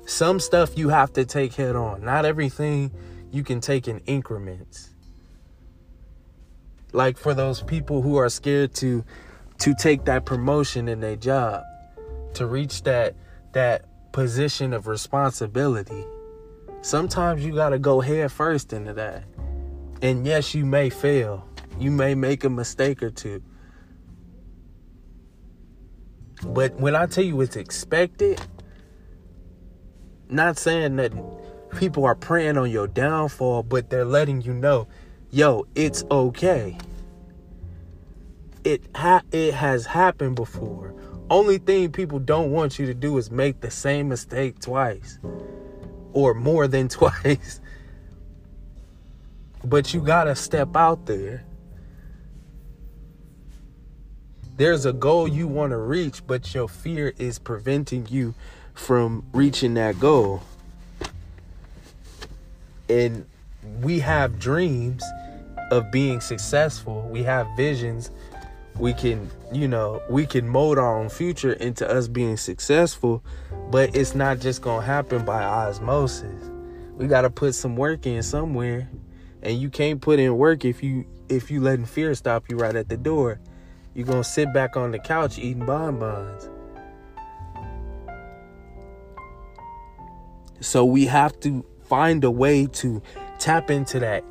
[0.05, 2.03] Some stuff you have to take head on.
[2.03, 2.91] Not everything
[3.32, 4.89] you can take in increments.
[6.91, 9.03] Like for those people who are scared to
[9.59, 11.63] to take that promotion in their job,
[12.34, 13.15] to reach that
[13.53, 16.05] that position of responsibility.
[16.82, 19.23] Sometimes you got to go head first into that.
[20.01, 21.47] And yes, you may fail.
[21.80, 23.41] You may make a mistake or two.
[26.45, 28.39] But when I tell you it's expected,
[30.30, 31.11] not saying that
[31.77, 34.88] people are preying on your downfall, but they're letting you know,
[35.32, 36.77] yo, it's okay.
[38.63, 40.93] It ha- it has happened before.
[41.30, 45.19] Only thing people don't want you to do is make the same mistake twice
[46.13, 47.61] or more than twice.
[49.63, 51.45] But you got to step out there.
[54.55, 58.34] There's a goal you want to reach, but your fear is preventing you
[58.73, 60.41] from reaching that goal.
[62.89, 63.25] And
[63.82, 65.03] we have dreams
[65.71, 67.07] of being successful.
[67.09, 68.11] We have visions.
[68.80, 73.21] We can, you know, we can mold our own future into us being successful,
[73.69, 76.49] but it's not just to happen by osmosis.
[76.95, 78.89] We got to put some work in somewhere.
[79.41, 82.75] And you can't put in work if you if you letting fear stop you right
[82.75, 83.39] at the door.
[83.93, 86.49] You're to sit back on the couch eating bonbons.
[90.61, 93.01] So we have to find a way to
[93.39, 94.23] tap into that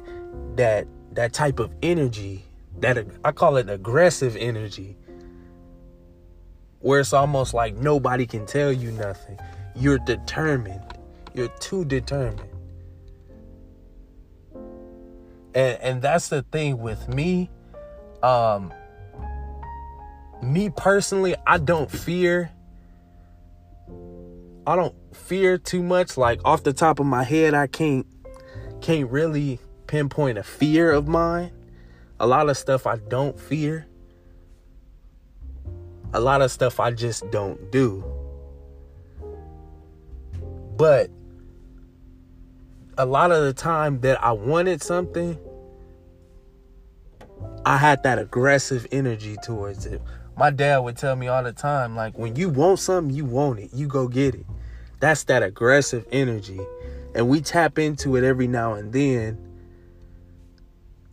[0.56, 2.44] that that type of energy
[2.80, 4.96] that I call it aggressive energy
[6.80, 9.38] where it's almost like nobody can tell you nothing.
[9.74, 10.82] You're determined.
[11.34, 12.50] You're too determined.
[15.54, 17.50] And and that's the thing with me.
[18.22, 18.72] Um
[20.42, 22.50] me personally, I don't fear
[24.66, 26.16] I don't fear too much.
[26.16, 28.06] Like off the top of my head, I can't
[28.80, 31.50] can't really pinpoint a fear of mine.
[32.20, 33.86] A lot of stuff I don't fear.
[36.12, 38.04] A lot of stuff I just don't do.
[40.76, 41.10] But
[42.96, 45.38] a lot of the time that I wanted something,
[47.64, 50.00] I had that aggressive energy towards it.
[50.36, 53.58] My dad would tell me all the time, like, when you want something, you want
[53.58, 53.70] it.
[53.74, 54.46] You go get it.
[55.00, 56.60] That's that aggressive energy.
[57.14, 59.47] And we tap into it every now and then.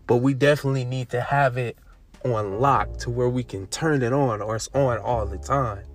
[0.08, 1.78] But we definitely need to have it
[2.24, 5.86] on lock to where we can turn it on or it's on all the time.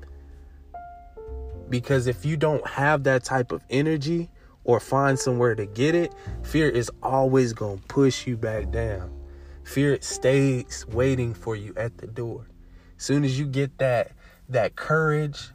[1.68, 4.28] Because if you don't have that type of energy
[4.64, 9.10] or find somewhere to get it, fear is always going to push you back down.
[9.64, 12.46] Fear stays waiting for you at the door.
[12.96, 14.12] As soon as you get that
[14.48, 15.50] that courage,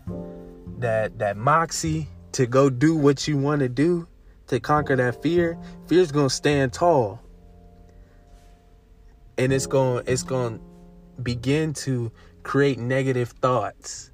[0.79, 4.07] that that moxie, to go do what you want to do,
[4.47, 7.21] to conquer that fear, fear's going to stand tall.
[9.37, 12.11] And it's going it's going to begin to
[12.43, 14.11] create negative thoughts.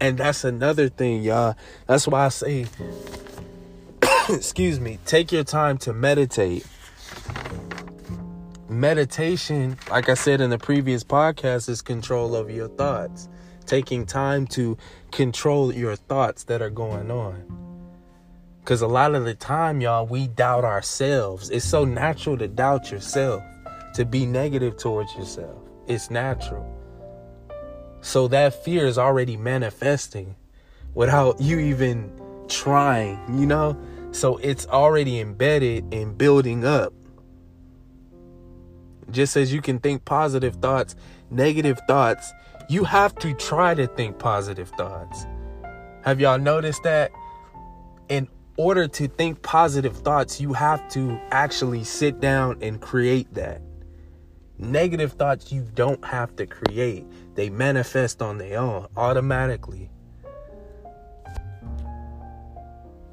[0.00, 1.54] And that's another thing, y'all.
[1.86, 2.66] That's why I say
[4.28, 6.66] excuse me, take your time to meditate.
[8.68, 13.28] Meditation, like I said in the previous podcast, is control over your thoughts
[13.66, 14.78] taking time to
[15.10, 17.65] control your thoughts that are going on.
[18.66, 21.50] Because a lot of the time, y'all, we doubt ourselves.
[21.50, 23.40] It's so natural to doubt yourself,
[23.94, 25.56] to be negative towards yourself.
[25.86, 26.66] It's natural.
[28.00, 30.34] So that fear is already manifesting
[30.94, 32.10] without you even
[32.48, 33.78] trying, you know?
[34.10, 36.92] So it's already embedded in building up.
[39.12, 40.96] Just as you can think positive thoughts,
[41.30, 42.32] negative thoughts
[42.68, 45.24] you have to try to think positive thoughts.
[46.02, 47.12] Have y'all noticed that?
[48.08, 53.60] In order to think positive thoughts, you have to actually sit down and create that.
[54.58, 57.04] Negative thoughts you don't have to create,
[57.34, 59.90] they manifest on their own automatically.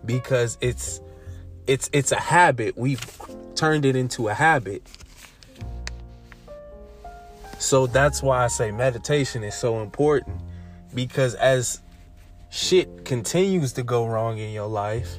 [0.06, 1.02] Because it's
[1.68, 2.78] it's it's a habit.
[2.78, 3.04] We've
[3.56, 4.88] turned it into a habit.
[7.60, 10.41] So that's why I say meditation is so important
[10.94, 11.82] because as
[12.50, 15.18] shit continues to go wrong in your life,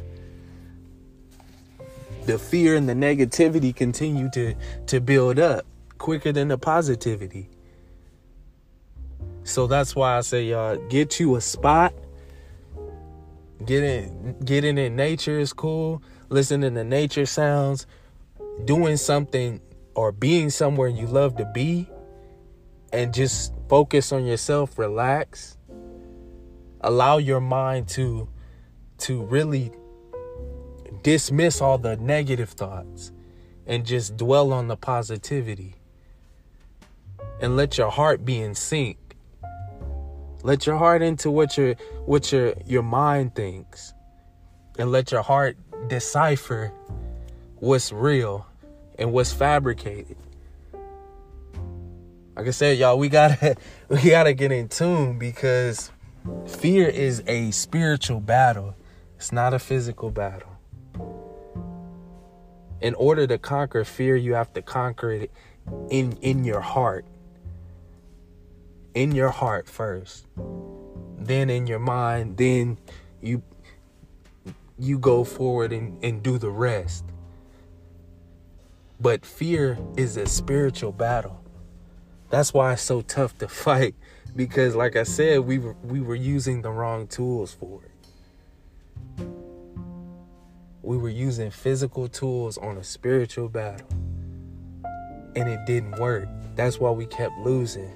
[2.26, 4.54] the fear and the negativity continue to
[4.86, 5.66] to build up
[5.98, 7.48] quicker than the positivity.
[9.44, 11.94] So that's why I say y'all get you a spot.
[13.64, 16.02] Get in getting in nature is cool.
[16.28, 17.86] Listening to nature sounds,
[18.64, 19.60] doing something
[19.94, 21.88] or being somewhere you love to be
[22.92, 25.56] and just focus on yourself, relax.
[26.80, 28.28] Allow your mind to
[28.98, 29.72] to really
[31.04, 33.12] dismiss all the negative thoughts
[33.66, 35.76] and just dwell on the positivity.
[37.40, 38.98] And let your heart be in sync.
[40.42, 41.74] Let your heart into what your
[42.06, 43.94] what your your mind thinks.
[44.78, 45.56] and let your heart
[45.88, 46.72] decipher
[47.56, 48.46] what's real
[48.98, 50.16] and what's fabricated.
[52.36, 53.56] Like I said, y'all, we gotta
[53.88, 55.92] we gotta get in tune because
[56.46, 58.74] fear is a spiritual battle.
[59.16, 60.53] It's not a physical battle.
[62.84, 65.30] In order to conquer fear, you have to conquer it
[65.88, 67.06] in in your heart.
[68.92, 70.26] In your heart first.
[71.18, 72.76] Then in your mind, then
[73.22, 73.42] you
[74.78, 77.06] you go forward and, and do the rest.
[79.00, 81.42] But fear is a spiritual battle.
[82.28, 83.94] That's why it's so tough to fight
[84.36, 87.93] because like I said, we were we were using the wrong tools for it.
[90.84, 93.88] We were using physical tools on a spiritual battle.
[95.34, 96.28] And it didn't work.
[96.56, 97.90] That's why we kept losing.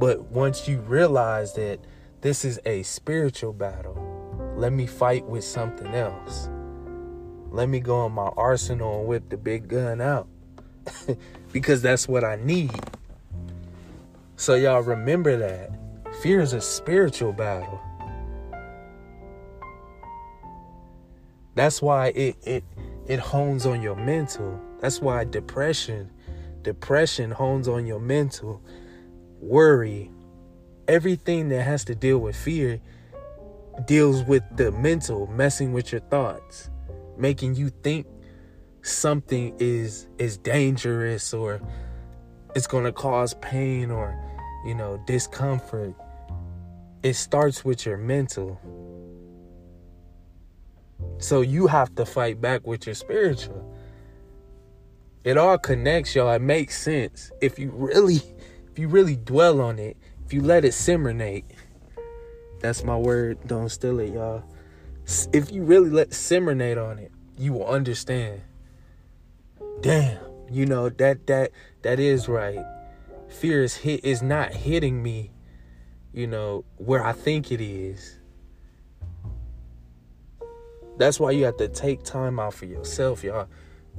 [0.00, 1.78] But once you realize that
[2.20, 3.96] this is a spiritual battle,
[4.56, 6.48] let me fight with something else.
[7.50, 10.26] Let me go in my arsenal and whip the big gun out.
[11.52, 12.72] because that's what I need.
[14.36, 15.70] So, y'all remember that.
[16.22, 17.80] Fear is a spiritual battle.
[21.56, 22.64] That's why it it
[23.06, 24.60] it hones on your mental.
[24.80, 26.10] That's why depression
[26.62, 28.62] depression hones on your mental.
[29.40, 30.10] Worry,
[30.86, 32.80] everything that has to deal with fear
[33.86, 36.70] deals with the mental, messing with your thoughts,
[37.16, 38.06] making you think
[38.82, 41.60] something is is dangerous or
[42.54, 44.14] it's going to cause pain or
[44.64, 45.92] you know discomfort
[47.02, 48.60] it starts with your mental
[51.18, 53.74] so you have to fight back with your spiritual.
[55.24, 56.30] It all connects y'all.
[56.32, 57.32] It makes sense.
[57.40, 58.20] If you really
[58.70, 61.44] if you really dwell on it if you let it simmerinate
[62.60, 64.44] that's my word don't steal it y'all.
[65.32, 68.42] If you really let simmerinate on it you will understand.
[69.80, 70.18] Damn,
[70.50, 72.64] you know that that that is right.
[73.28, 75.30] Fear is hit is not hitting me,
[76.12, 78.18] you know, where I think it is.
[80.98, 83.48] That's why you have to take time out for yourself, y'all.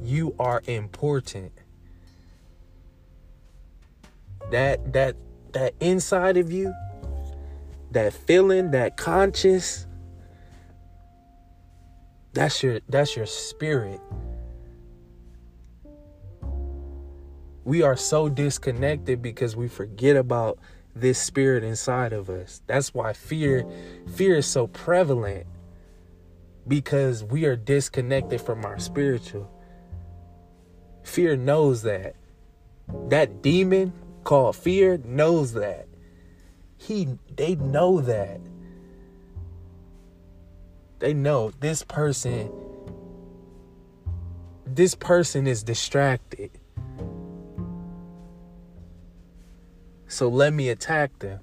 [0.01, 1.51] You are important.
[4.51, 5.15] That that
[5.53, 6.73] that inside of you,
[7.91, 9.85] that feeling, that conscious,
[12.33, 13.99] that's your that's your spirit.
[17.67, 20.57] we are so disconnected because we forget about
[20.95, 22.61] this spirit inside of us.
[22.65, 23.65] That's why fear
[24.15, 25.45] fear is so prevalent
[26.67, 29.49] because we are disconnected from our spiritual.
[31.03, 32.15] Fear knows that.
[33.09, 33.93] That demon
[34.23, 35.87] called fear knows that.
[36.77, 38.39] He they know that.
[40.99, 42.51] They know this person
[44.65, 46.51] this person is distracted
[50.07, 51.39] So let me attack them.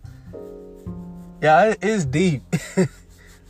[1.43, 2.43] Yeah, it's deep.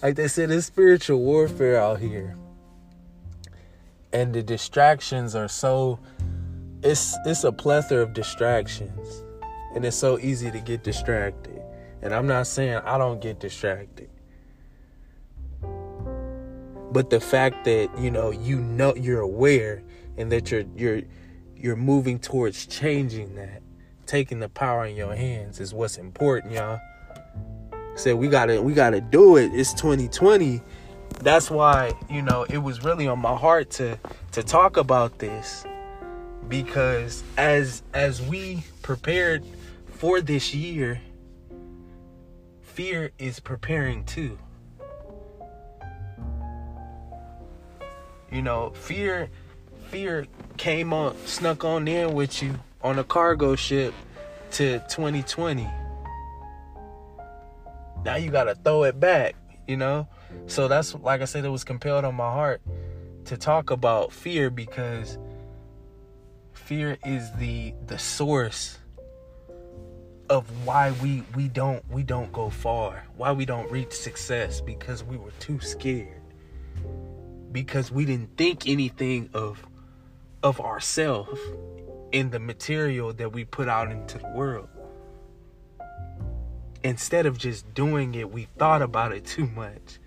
[0.04, 2.36] like they said, it's spiritual warfare out here.
[4.12, 5.98] And the distractions are so
[6.82, 9.24] it's it's a plethora of distractions.
[9.74, 11.62] And it's so easy to get distracted.
[12.02, 14.10] And I'm not saying I don't get distracted.
[16.92, 19.82] But the fact that, you know, you know you're aware
[20.18, 21.00] and that you're you're
[21.56, 23.62] you're moving towards changing that
[24.04, 26.78] taking the power in your hands is what's important, y'all.
[27.96, 29.52] Said we gotta we gotta do it.
[29.54, 30.60] It's 2020.
[31.20, 33.98] That's why, you know, it was really on my heart to
[34.32, 35.64] to talk about this.
[36.48, 39.44] Because as as we prepared
[39.86, 41.00] for this year,
[42.62, 44.38] fear is preparing too.
[48.30, 49.30] You know, fear
[49.88, 50.26] fear
[50.56, 53.94] came on snuck on in with you on a cargo ship
[54.50, 55.68] to 2020.
[58.04, 59.34] Now you gotta throw it back,
[59.66, 60.08] you know?
[60.46, 62.60] So that's like I said, it was compelled on my heart
[63.26, 65.18] to talk about fear because
[66.52, 68.78] fear is the the source
[70.30, 75.04] of why we we don't we don't go far why we don't reach success because
[75.04, 76.22] we were too scared
[77.52, 79.64] because we didn't think anything of
[80.42, 81.40] of ourselves
[82.12, 84.68] in the material that we put out into the world.
[86.84, 89.98] Instead of just doing it, we thought about it too much.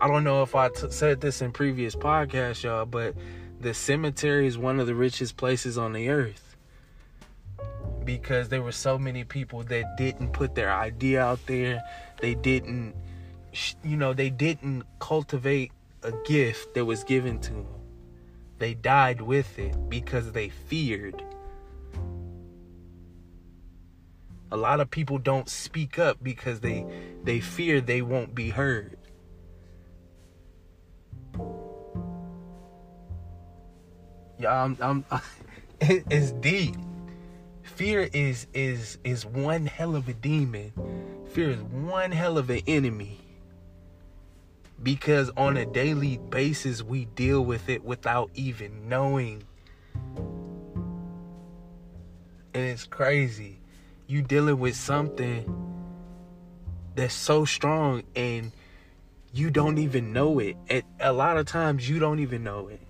[0.00, 3.16] I don't know if I t- said this in previous podcasts, y'all, but
[3.60, 6.54] the cemetery is one of the richest places on the earth
[8.04, 11.82] because there were so many people that didn't put their idea out there.
[12.20, 12.94] They didn't
[13.82, 15.72] you know, they didn't cultivate
[16.02, 17.66] a gift that was given to them.
[18.58, 21.22] They died with it because they feared.
[24.52, 26.86] A lot of people don't speak up because they
[27.24, 28.96] they fear they won't be heard.
[34.38, 35.04] Yeah, I'm, I'm
[35.80, 36.76] it's deep.
[37.62, 40.72] Fear is is is one hell of a demon.
[41.30, 43.18] Fear is one hell of an enemy
[44.82, 49.42] because on a daily basis we deal with it without even knowing.
[52.54, 53.58] And it's crazy.
[54.06, 55.44] You dealing with something
[56.94, 58.52] that's so strong and
[59.32, 60.56] you don't even know it.
[60.68, 62.80] And a lot of times you don't even know it.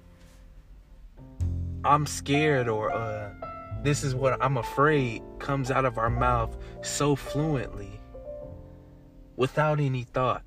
[1.84, 3.30] I'm scared or uh
[3.82, 8.00] this is what I'm afraid comes out of our mouth so fluently
[9.36, 10.42] without any thought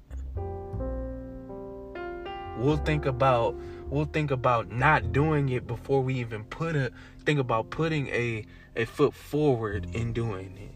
[2.59, 3.55] we'll think about
[3.87, 6.91] we'll think about not doing it before we even put a
[7.23, 8.45] think about putting a
[8.79, 10.71] a foot forward in doing it.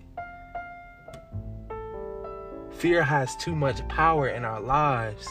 [2.76, 5.26] Fear has too much power in our lives.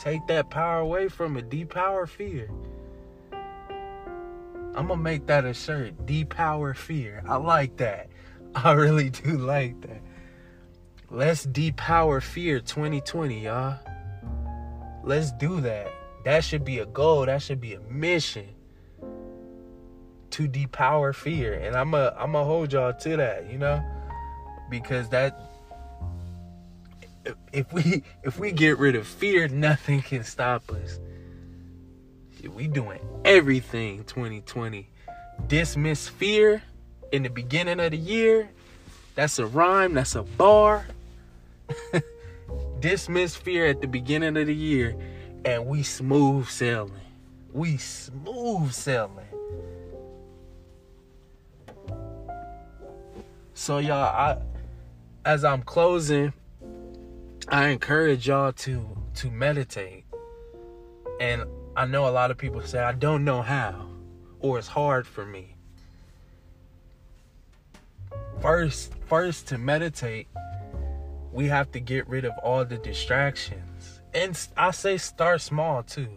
[0.00, 1.48] Take that power away from it.
[1.48, 2.50] Depower fear.
[4.74, 6.04] I'm gonna make that a shirt.
[6.04, 7.22] Depower fear.
[7.28, 8.08] I like that.
[8.56, 10.02] I really do like that.
[11.10, 13.78] Let's depower fear 2020 y'all.
[15.04, 15.92] Let's do that.
[16.24, 17.26] That should be a goal.
[17.26, 18.48] That should be a mission
[20.32, 21.54] to depower fear.
[21.54, 23.82] And I'm a I'm gonna hold y'all to that, you know?
[24.70, 25.40] Because that
[27.52, 30.98] if we if we get rid of fear, nothing can stop us.
[32.54, 34.88] We doing everything 2020.
[35.46, 36.62] Dismiss fear
[37.12, 38.50] in the beginning of the year.
[39.14, 40.86] That's a rhyme, that's a bar.
[42.80, 44.96] dismiss fear at the beginning of the year
[45.44, 46.92] and we smooth sailing.
[47.52, 49.26] We smooth sailing.
[53.60, 54.38] So y'all, I
[55.26, 56.32] as I'm closing,
[57.46, 60.06] I encourage y'all to to meditate.
[61.20, 61.44] And
[61.76, 63.86] I know a lot of people say I don't know how
[64.38, 65.56] or it's hard for me.
[68.40, 70.28] First, first to meditate,
[71.30, 74.00] we have to get rid of all the distractions.
[74.14, 76.08] And I say start small too.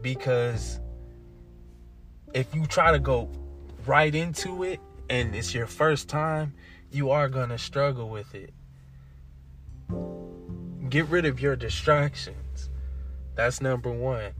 [0.00, 0.80] Because
[2.32, 3.28] if you try to go
[3.84, 4.80] right into it
[5.12, 6.54] and it's your first time,
[6.90, 8.54] you are going to struggle with it.
[10.88, 12.70] Get rid of your distractions.
[13.34, 14.32] That's number 1.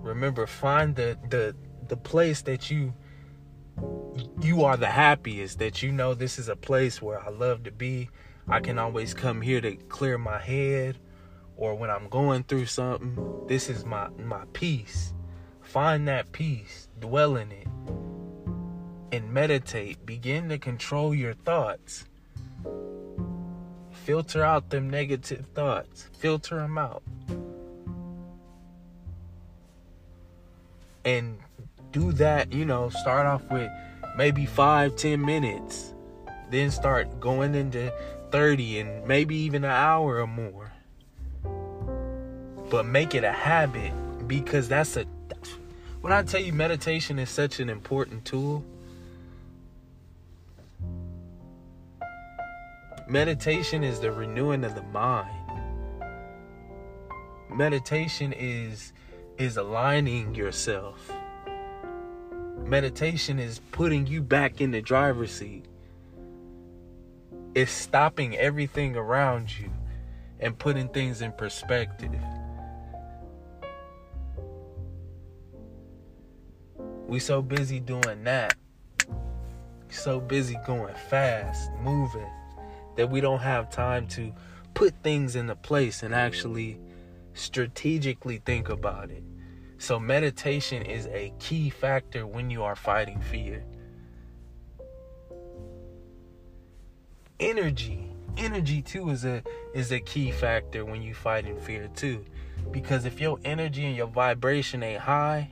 [0.00, 1.56] Remember find the the
[1.88, 2.94] the place that you
[4.40, 7.72] you are the happiest that you know this is a place where I love to
[7.72, 8.10] be
[8.48, 10.98] I can always come here to clear my head
[11.56, 15.14] or when I'm going through something, this is my my peace.
[15.62, 17.66] Find that peace, dwell in it.
[19.10, 22.04] And meditate, begin to control your thoughts.
[23.90, 26.08] Filter out them negative thoughts.
[26.18, 27.02] Filter them out.
[31.04, 31.38] And
[31.92, 33.70] do that, you know, start off with
[34.16, 35.94] maybe five, ten minutes.
[36.50, 37.92] Then start going into
[38.30, 40.72] 30 and maybe even an hour or more.
[42.70, 43.92] But make it a habit
[44.26, 45.06] because that's a
[46.00, 48.64] when I tell you meditation is such an important tool.
[53.08, 55.30] Meditation is the renewing of the mind.
[57.50, 58.92] Meditation is
[59.38, 61.10] is aligning yourself.
[62.58, 65.64] Meditation is putting you back in the driver's seat
[67.58, 69.68] it's stopping everything around you
[70.38, 72.14] and putting things in perspective.
[77.08, 78.54] We so busy doing that.
[79.88, 82.30] So busy going fast, moving
[82.98, 84.34] that we don't have time to
[84.74, 86.78] put things into place and actually
[87.32, 89.24] strategically think about it.
[89.78, 93.64] So meditation is a key factor when you are fighting fear.
[97.40, 99.42] energy energy too is a
[99.74, 102.24] is a key factor when you fight in fear too
[102.72, 105.50] because if your energy and your vibration ain't high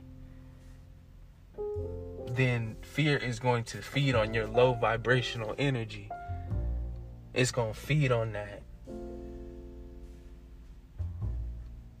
[2.31, 6.09] then fear is going to feed on your low vibrational energy
[7.37, 8.61] it's going to feed on that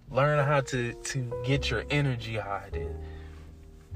[0.09, 2.89] learn how to to get your energy high to,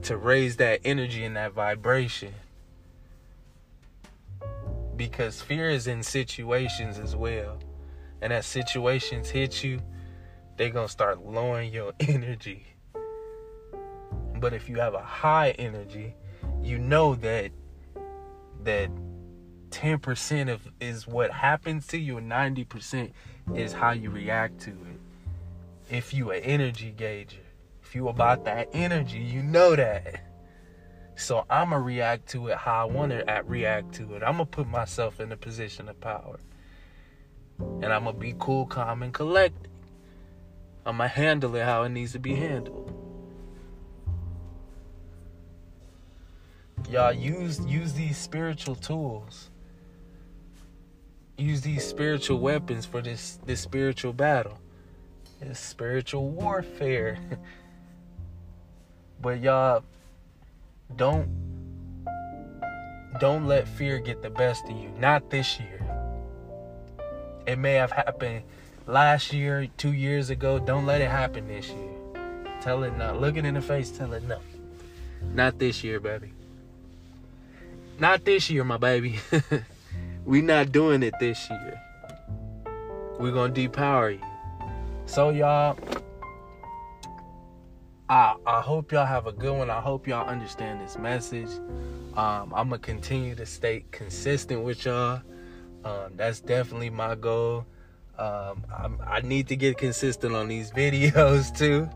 [0.03, 2.33] to raise that energy and that vibration
[4.95, 7.57] because fear is in situations as well.
[8.21, 9.81] and as situations hit you,
[10.57, 12.67] they're gonna start lowering your energy.
[14.39, 16.13] But if you have a high energy,
[16.61, 17.51] you know that
[18.63, 18.91] that
[19.71, 23.11] 10% of is what happens to you and 90%
[23.55, 24.99] is how you react to it.
[25.89, 27.37] If you an energy gauger,
[27.83, 30.23] if you about that energy, you know that.
[31.15, 34.23] So I'ma react to it how I want to react to it.
[34.23, 36.39] I'ma put myself in a position of power.
[37.59, 39.69] And I'ma be cool, calm, and collected.
[40.85, 42.97] I'ma handle it how it needs to be handled.
[46.89, 49.50] Y'all use use these spiritual tools.
[51.41, 54.59] Use these spiritual weapons for this this spiritual battle.
[55.39, 57.17] This spiritual warfare.
[59.21, 59.83] but y'all
[60.95, 61.27] don't
[63.19, 64.89] don't let fear get the best of you.
[64.99, 65.83] Not this year.
[67.47, 68.43] It may have happened
[68.85, 70.59] last year, two years ago.
[70.59, 72.21] Don't let it happen this year.
[72.61, 73.17] Tell it no.
[73.17, 73.89] Look it in the face.
[73.89, 74.37] Tell it no.
[75.33, 76.33] Not this year, baby.
[77.97, 79.19] Not this year, my baby.
[80.25, 81.81] we not doing it this year.
[83.19, 84.67] We're gonna depower you.
[85.05, 85.77] So y'all,
[88.09, 89.69] I I hope y'all have a good one.
[89.69, 91.49] I hope y'all understand this message.
[92.15, 95.21] Um, I'm gonna continue to stay consistent with y'all.
[95.83, 97.65] Um, that's definitely my goal.
[98.17, 98.63] Um,
[99.07, 101.89] i need to get consistent on these videos too.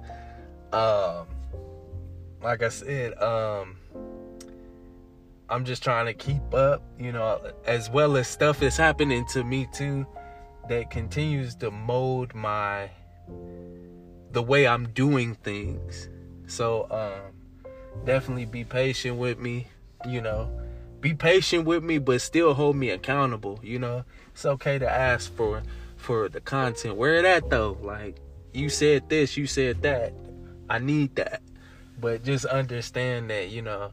[0.75, 1.27] Um,
[2.41, 3.77] like I said, um,
[5.49, 9.43] I'm just trying to keep up, you know, as well as stuff is happening to
[9.43, 10.05] me too
[10.69, 12.89] that continues to mold my
[14.31, 16.09] the way I'm doing things.
[16.47, 19.67] So um definitely be patient with me,
[20.07, 20.49] you know.
[20.99, 24.03] Be patient with me but still hold me accountable, you know.
[24.33, 25.61] It's okay to ask for
[25.95, 26.95] for the content.
[26.95, 27.77] Where it at though?
[27.81, 28.17] Like
[28.51, 30.13] you said this, you said that.
[30.69, 31.43] I need that.
[31.99, 33.91] But just understand that, you know,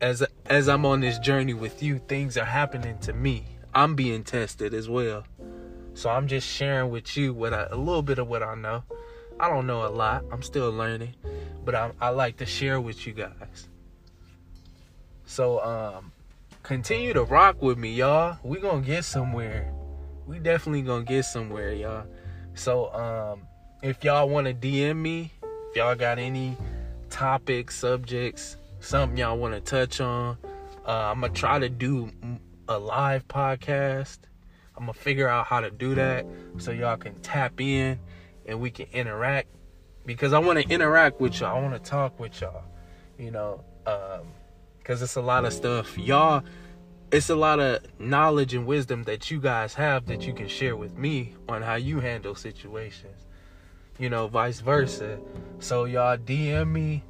[0.00, 3.44] as as I'm on this journey with you, things are happening to me.
[3.74, 5.24] I'm being tested as well.
[5.94, 8.82] So I'm just sharing with you what I, a little bit of what I know.
[9.38, 10.24] I don't know a lot.
[10.32, 11.14] I'm still learning,
[11.64, 13.68] but I, I like to share with you guys.
[15.24, 16.12] So um,
[16.62, 18.38] continue to rock with me, y'all.
[18.42, 19.72] We gonna get somewhere.
[20.26, 22.06] We definitely gonna get somewhere, y'all.
[22.54, 23.42] So um,
[23.82, 25.32] if y'all want to DM me,
[25.70, 26.56] if y'all got any
[27.10, 30.36] topics, subjects, something y'all want to touch on.
[30.86, 32.10] Uh, I'm gonna try to do
[32.68, 34.18] a live podcast.
[34.76, 36.26] I'm gonna figure out how to do that
[36.58, 37.98] so y'all can tap in
[38.46, 39.48] and we can interact
[40.06, 41.56] because I want to interact with y'all.
[41.56, 42.64] I want to talk with y'all.
[43.18, 44.28] You know, um,
[44.78, 46.42] because it's a lot of stuff y'all.
[47.12, 50.76] It's a lot of knowledge and wisdom that you guys have that you can share
[50.76, 53.26] with me on how you handle situations.
[53.98, 55.18] You know, vice versa.
[55.58, 57.02] So y'all DM me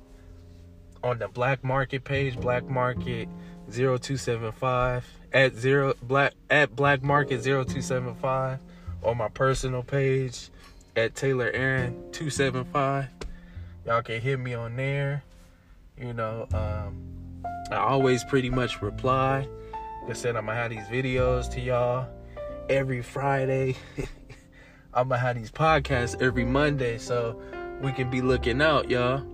[1.03, 3.29] on the black market page, black market
[3.71, 8.59] 0275 at zero black at black market 0275
[9.03, 10.51] on my personal page
[10.97, 13.09] at Taylor Aaron 275.
[13.87, 15.23] Y'all can hit me on there.
[15.97, 19.47] You know, um, I always pretty much reply.
[20.03, 22.09] Like I said, I'm gonna have these videos to y'all
[22.69, 23.77] every Friday.
[24.95, 27.41] I'm gonna have these podcasts every Monday, so
[27.81, 29.25] we can be looking out, y'all.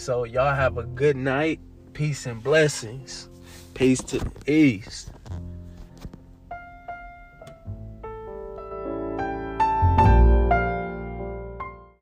[0.00, 1.60] So y'all have a good night.
[1.92, 3.28] Peace and blessings.
[3.74, 5.10] Peace to the east.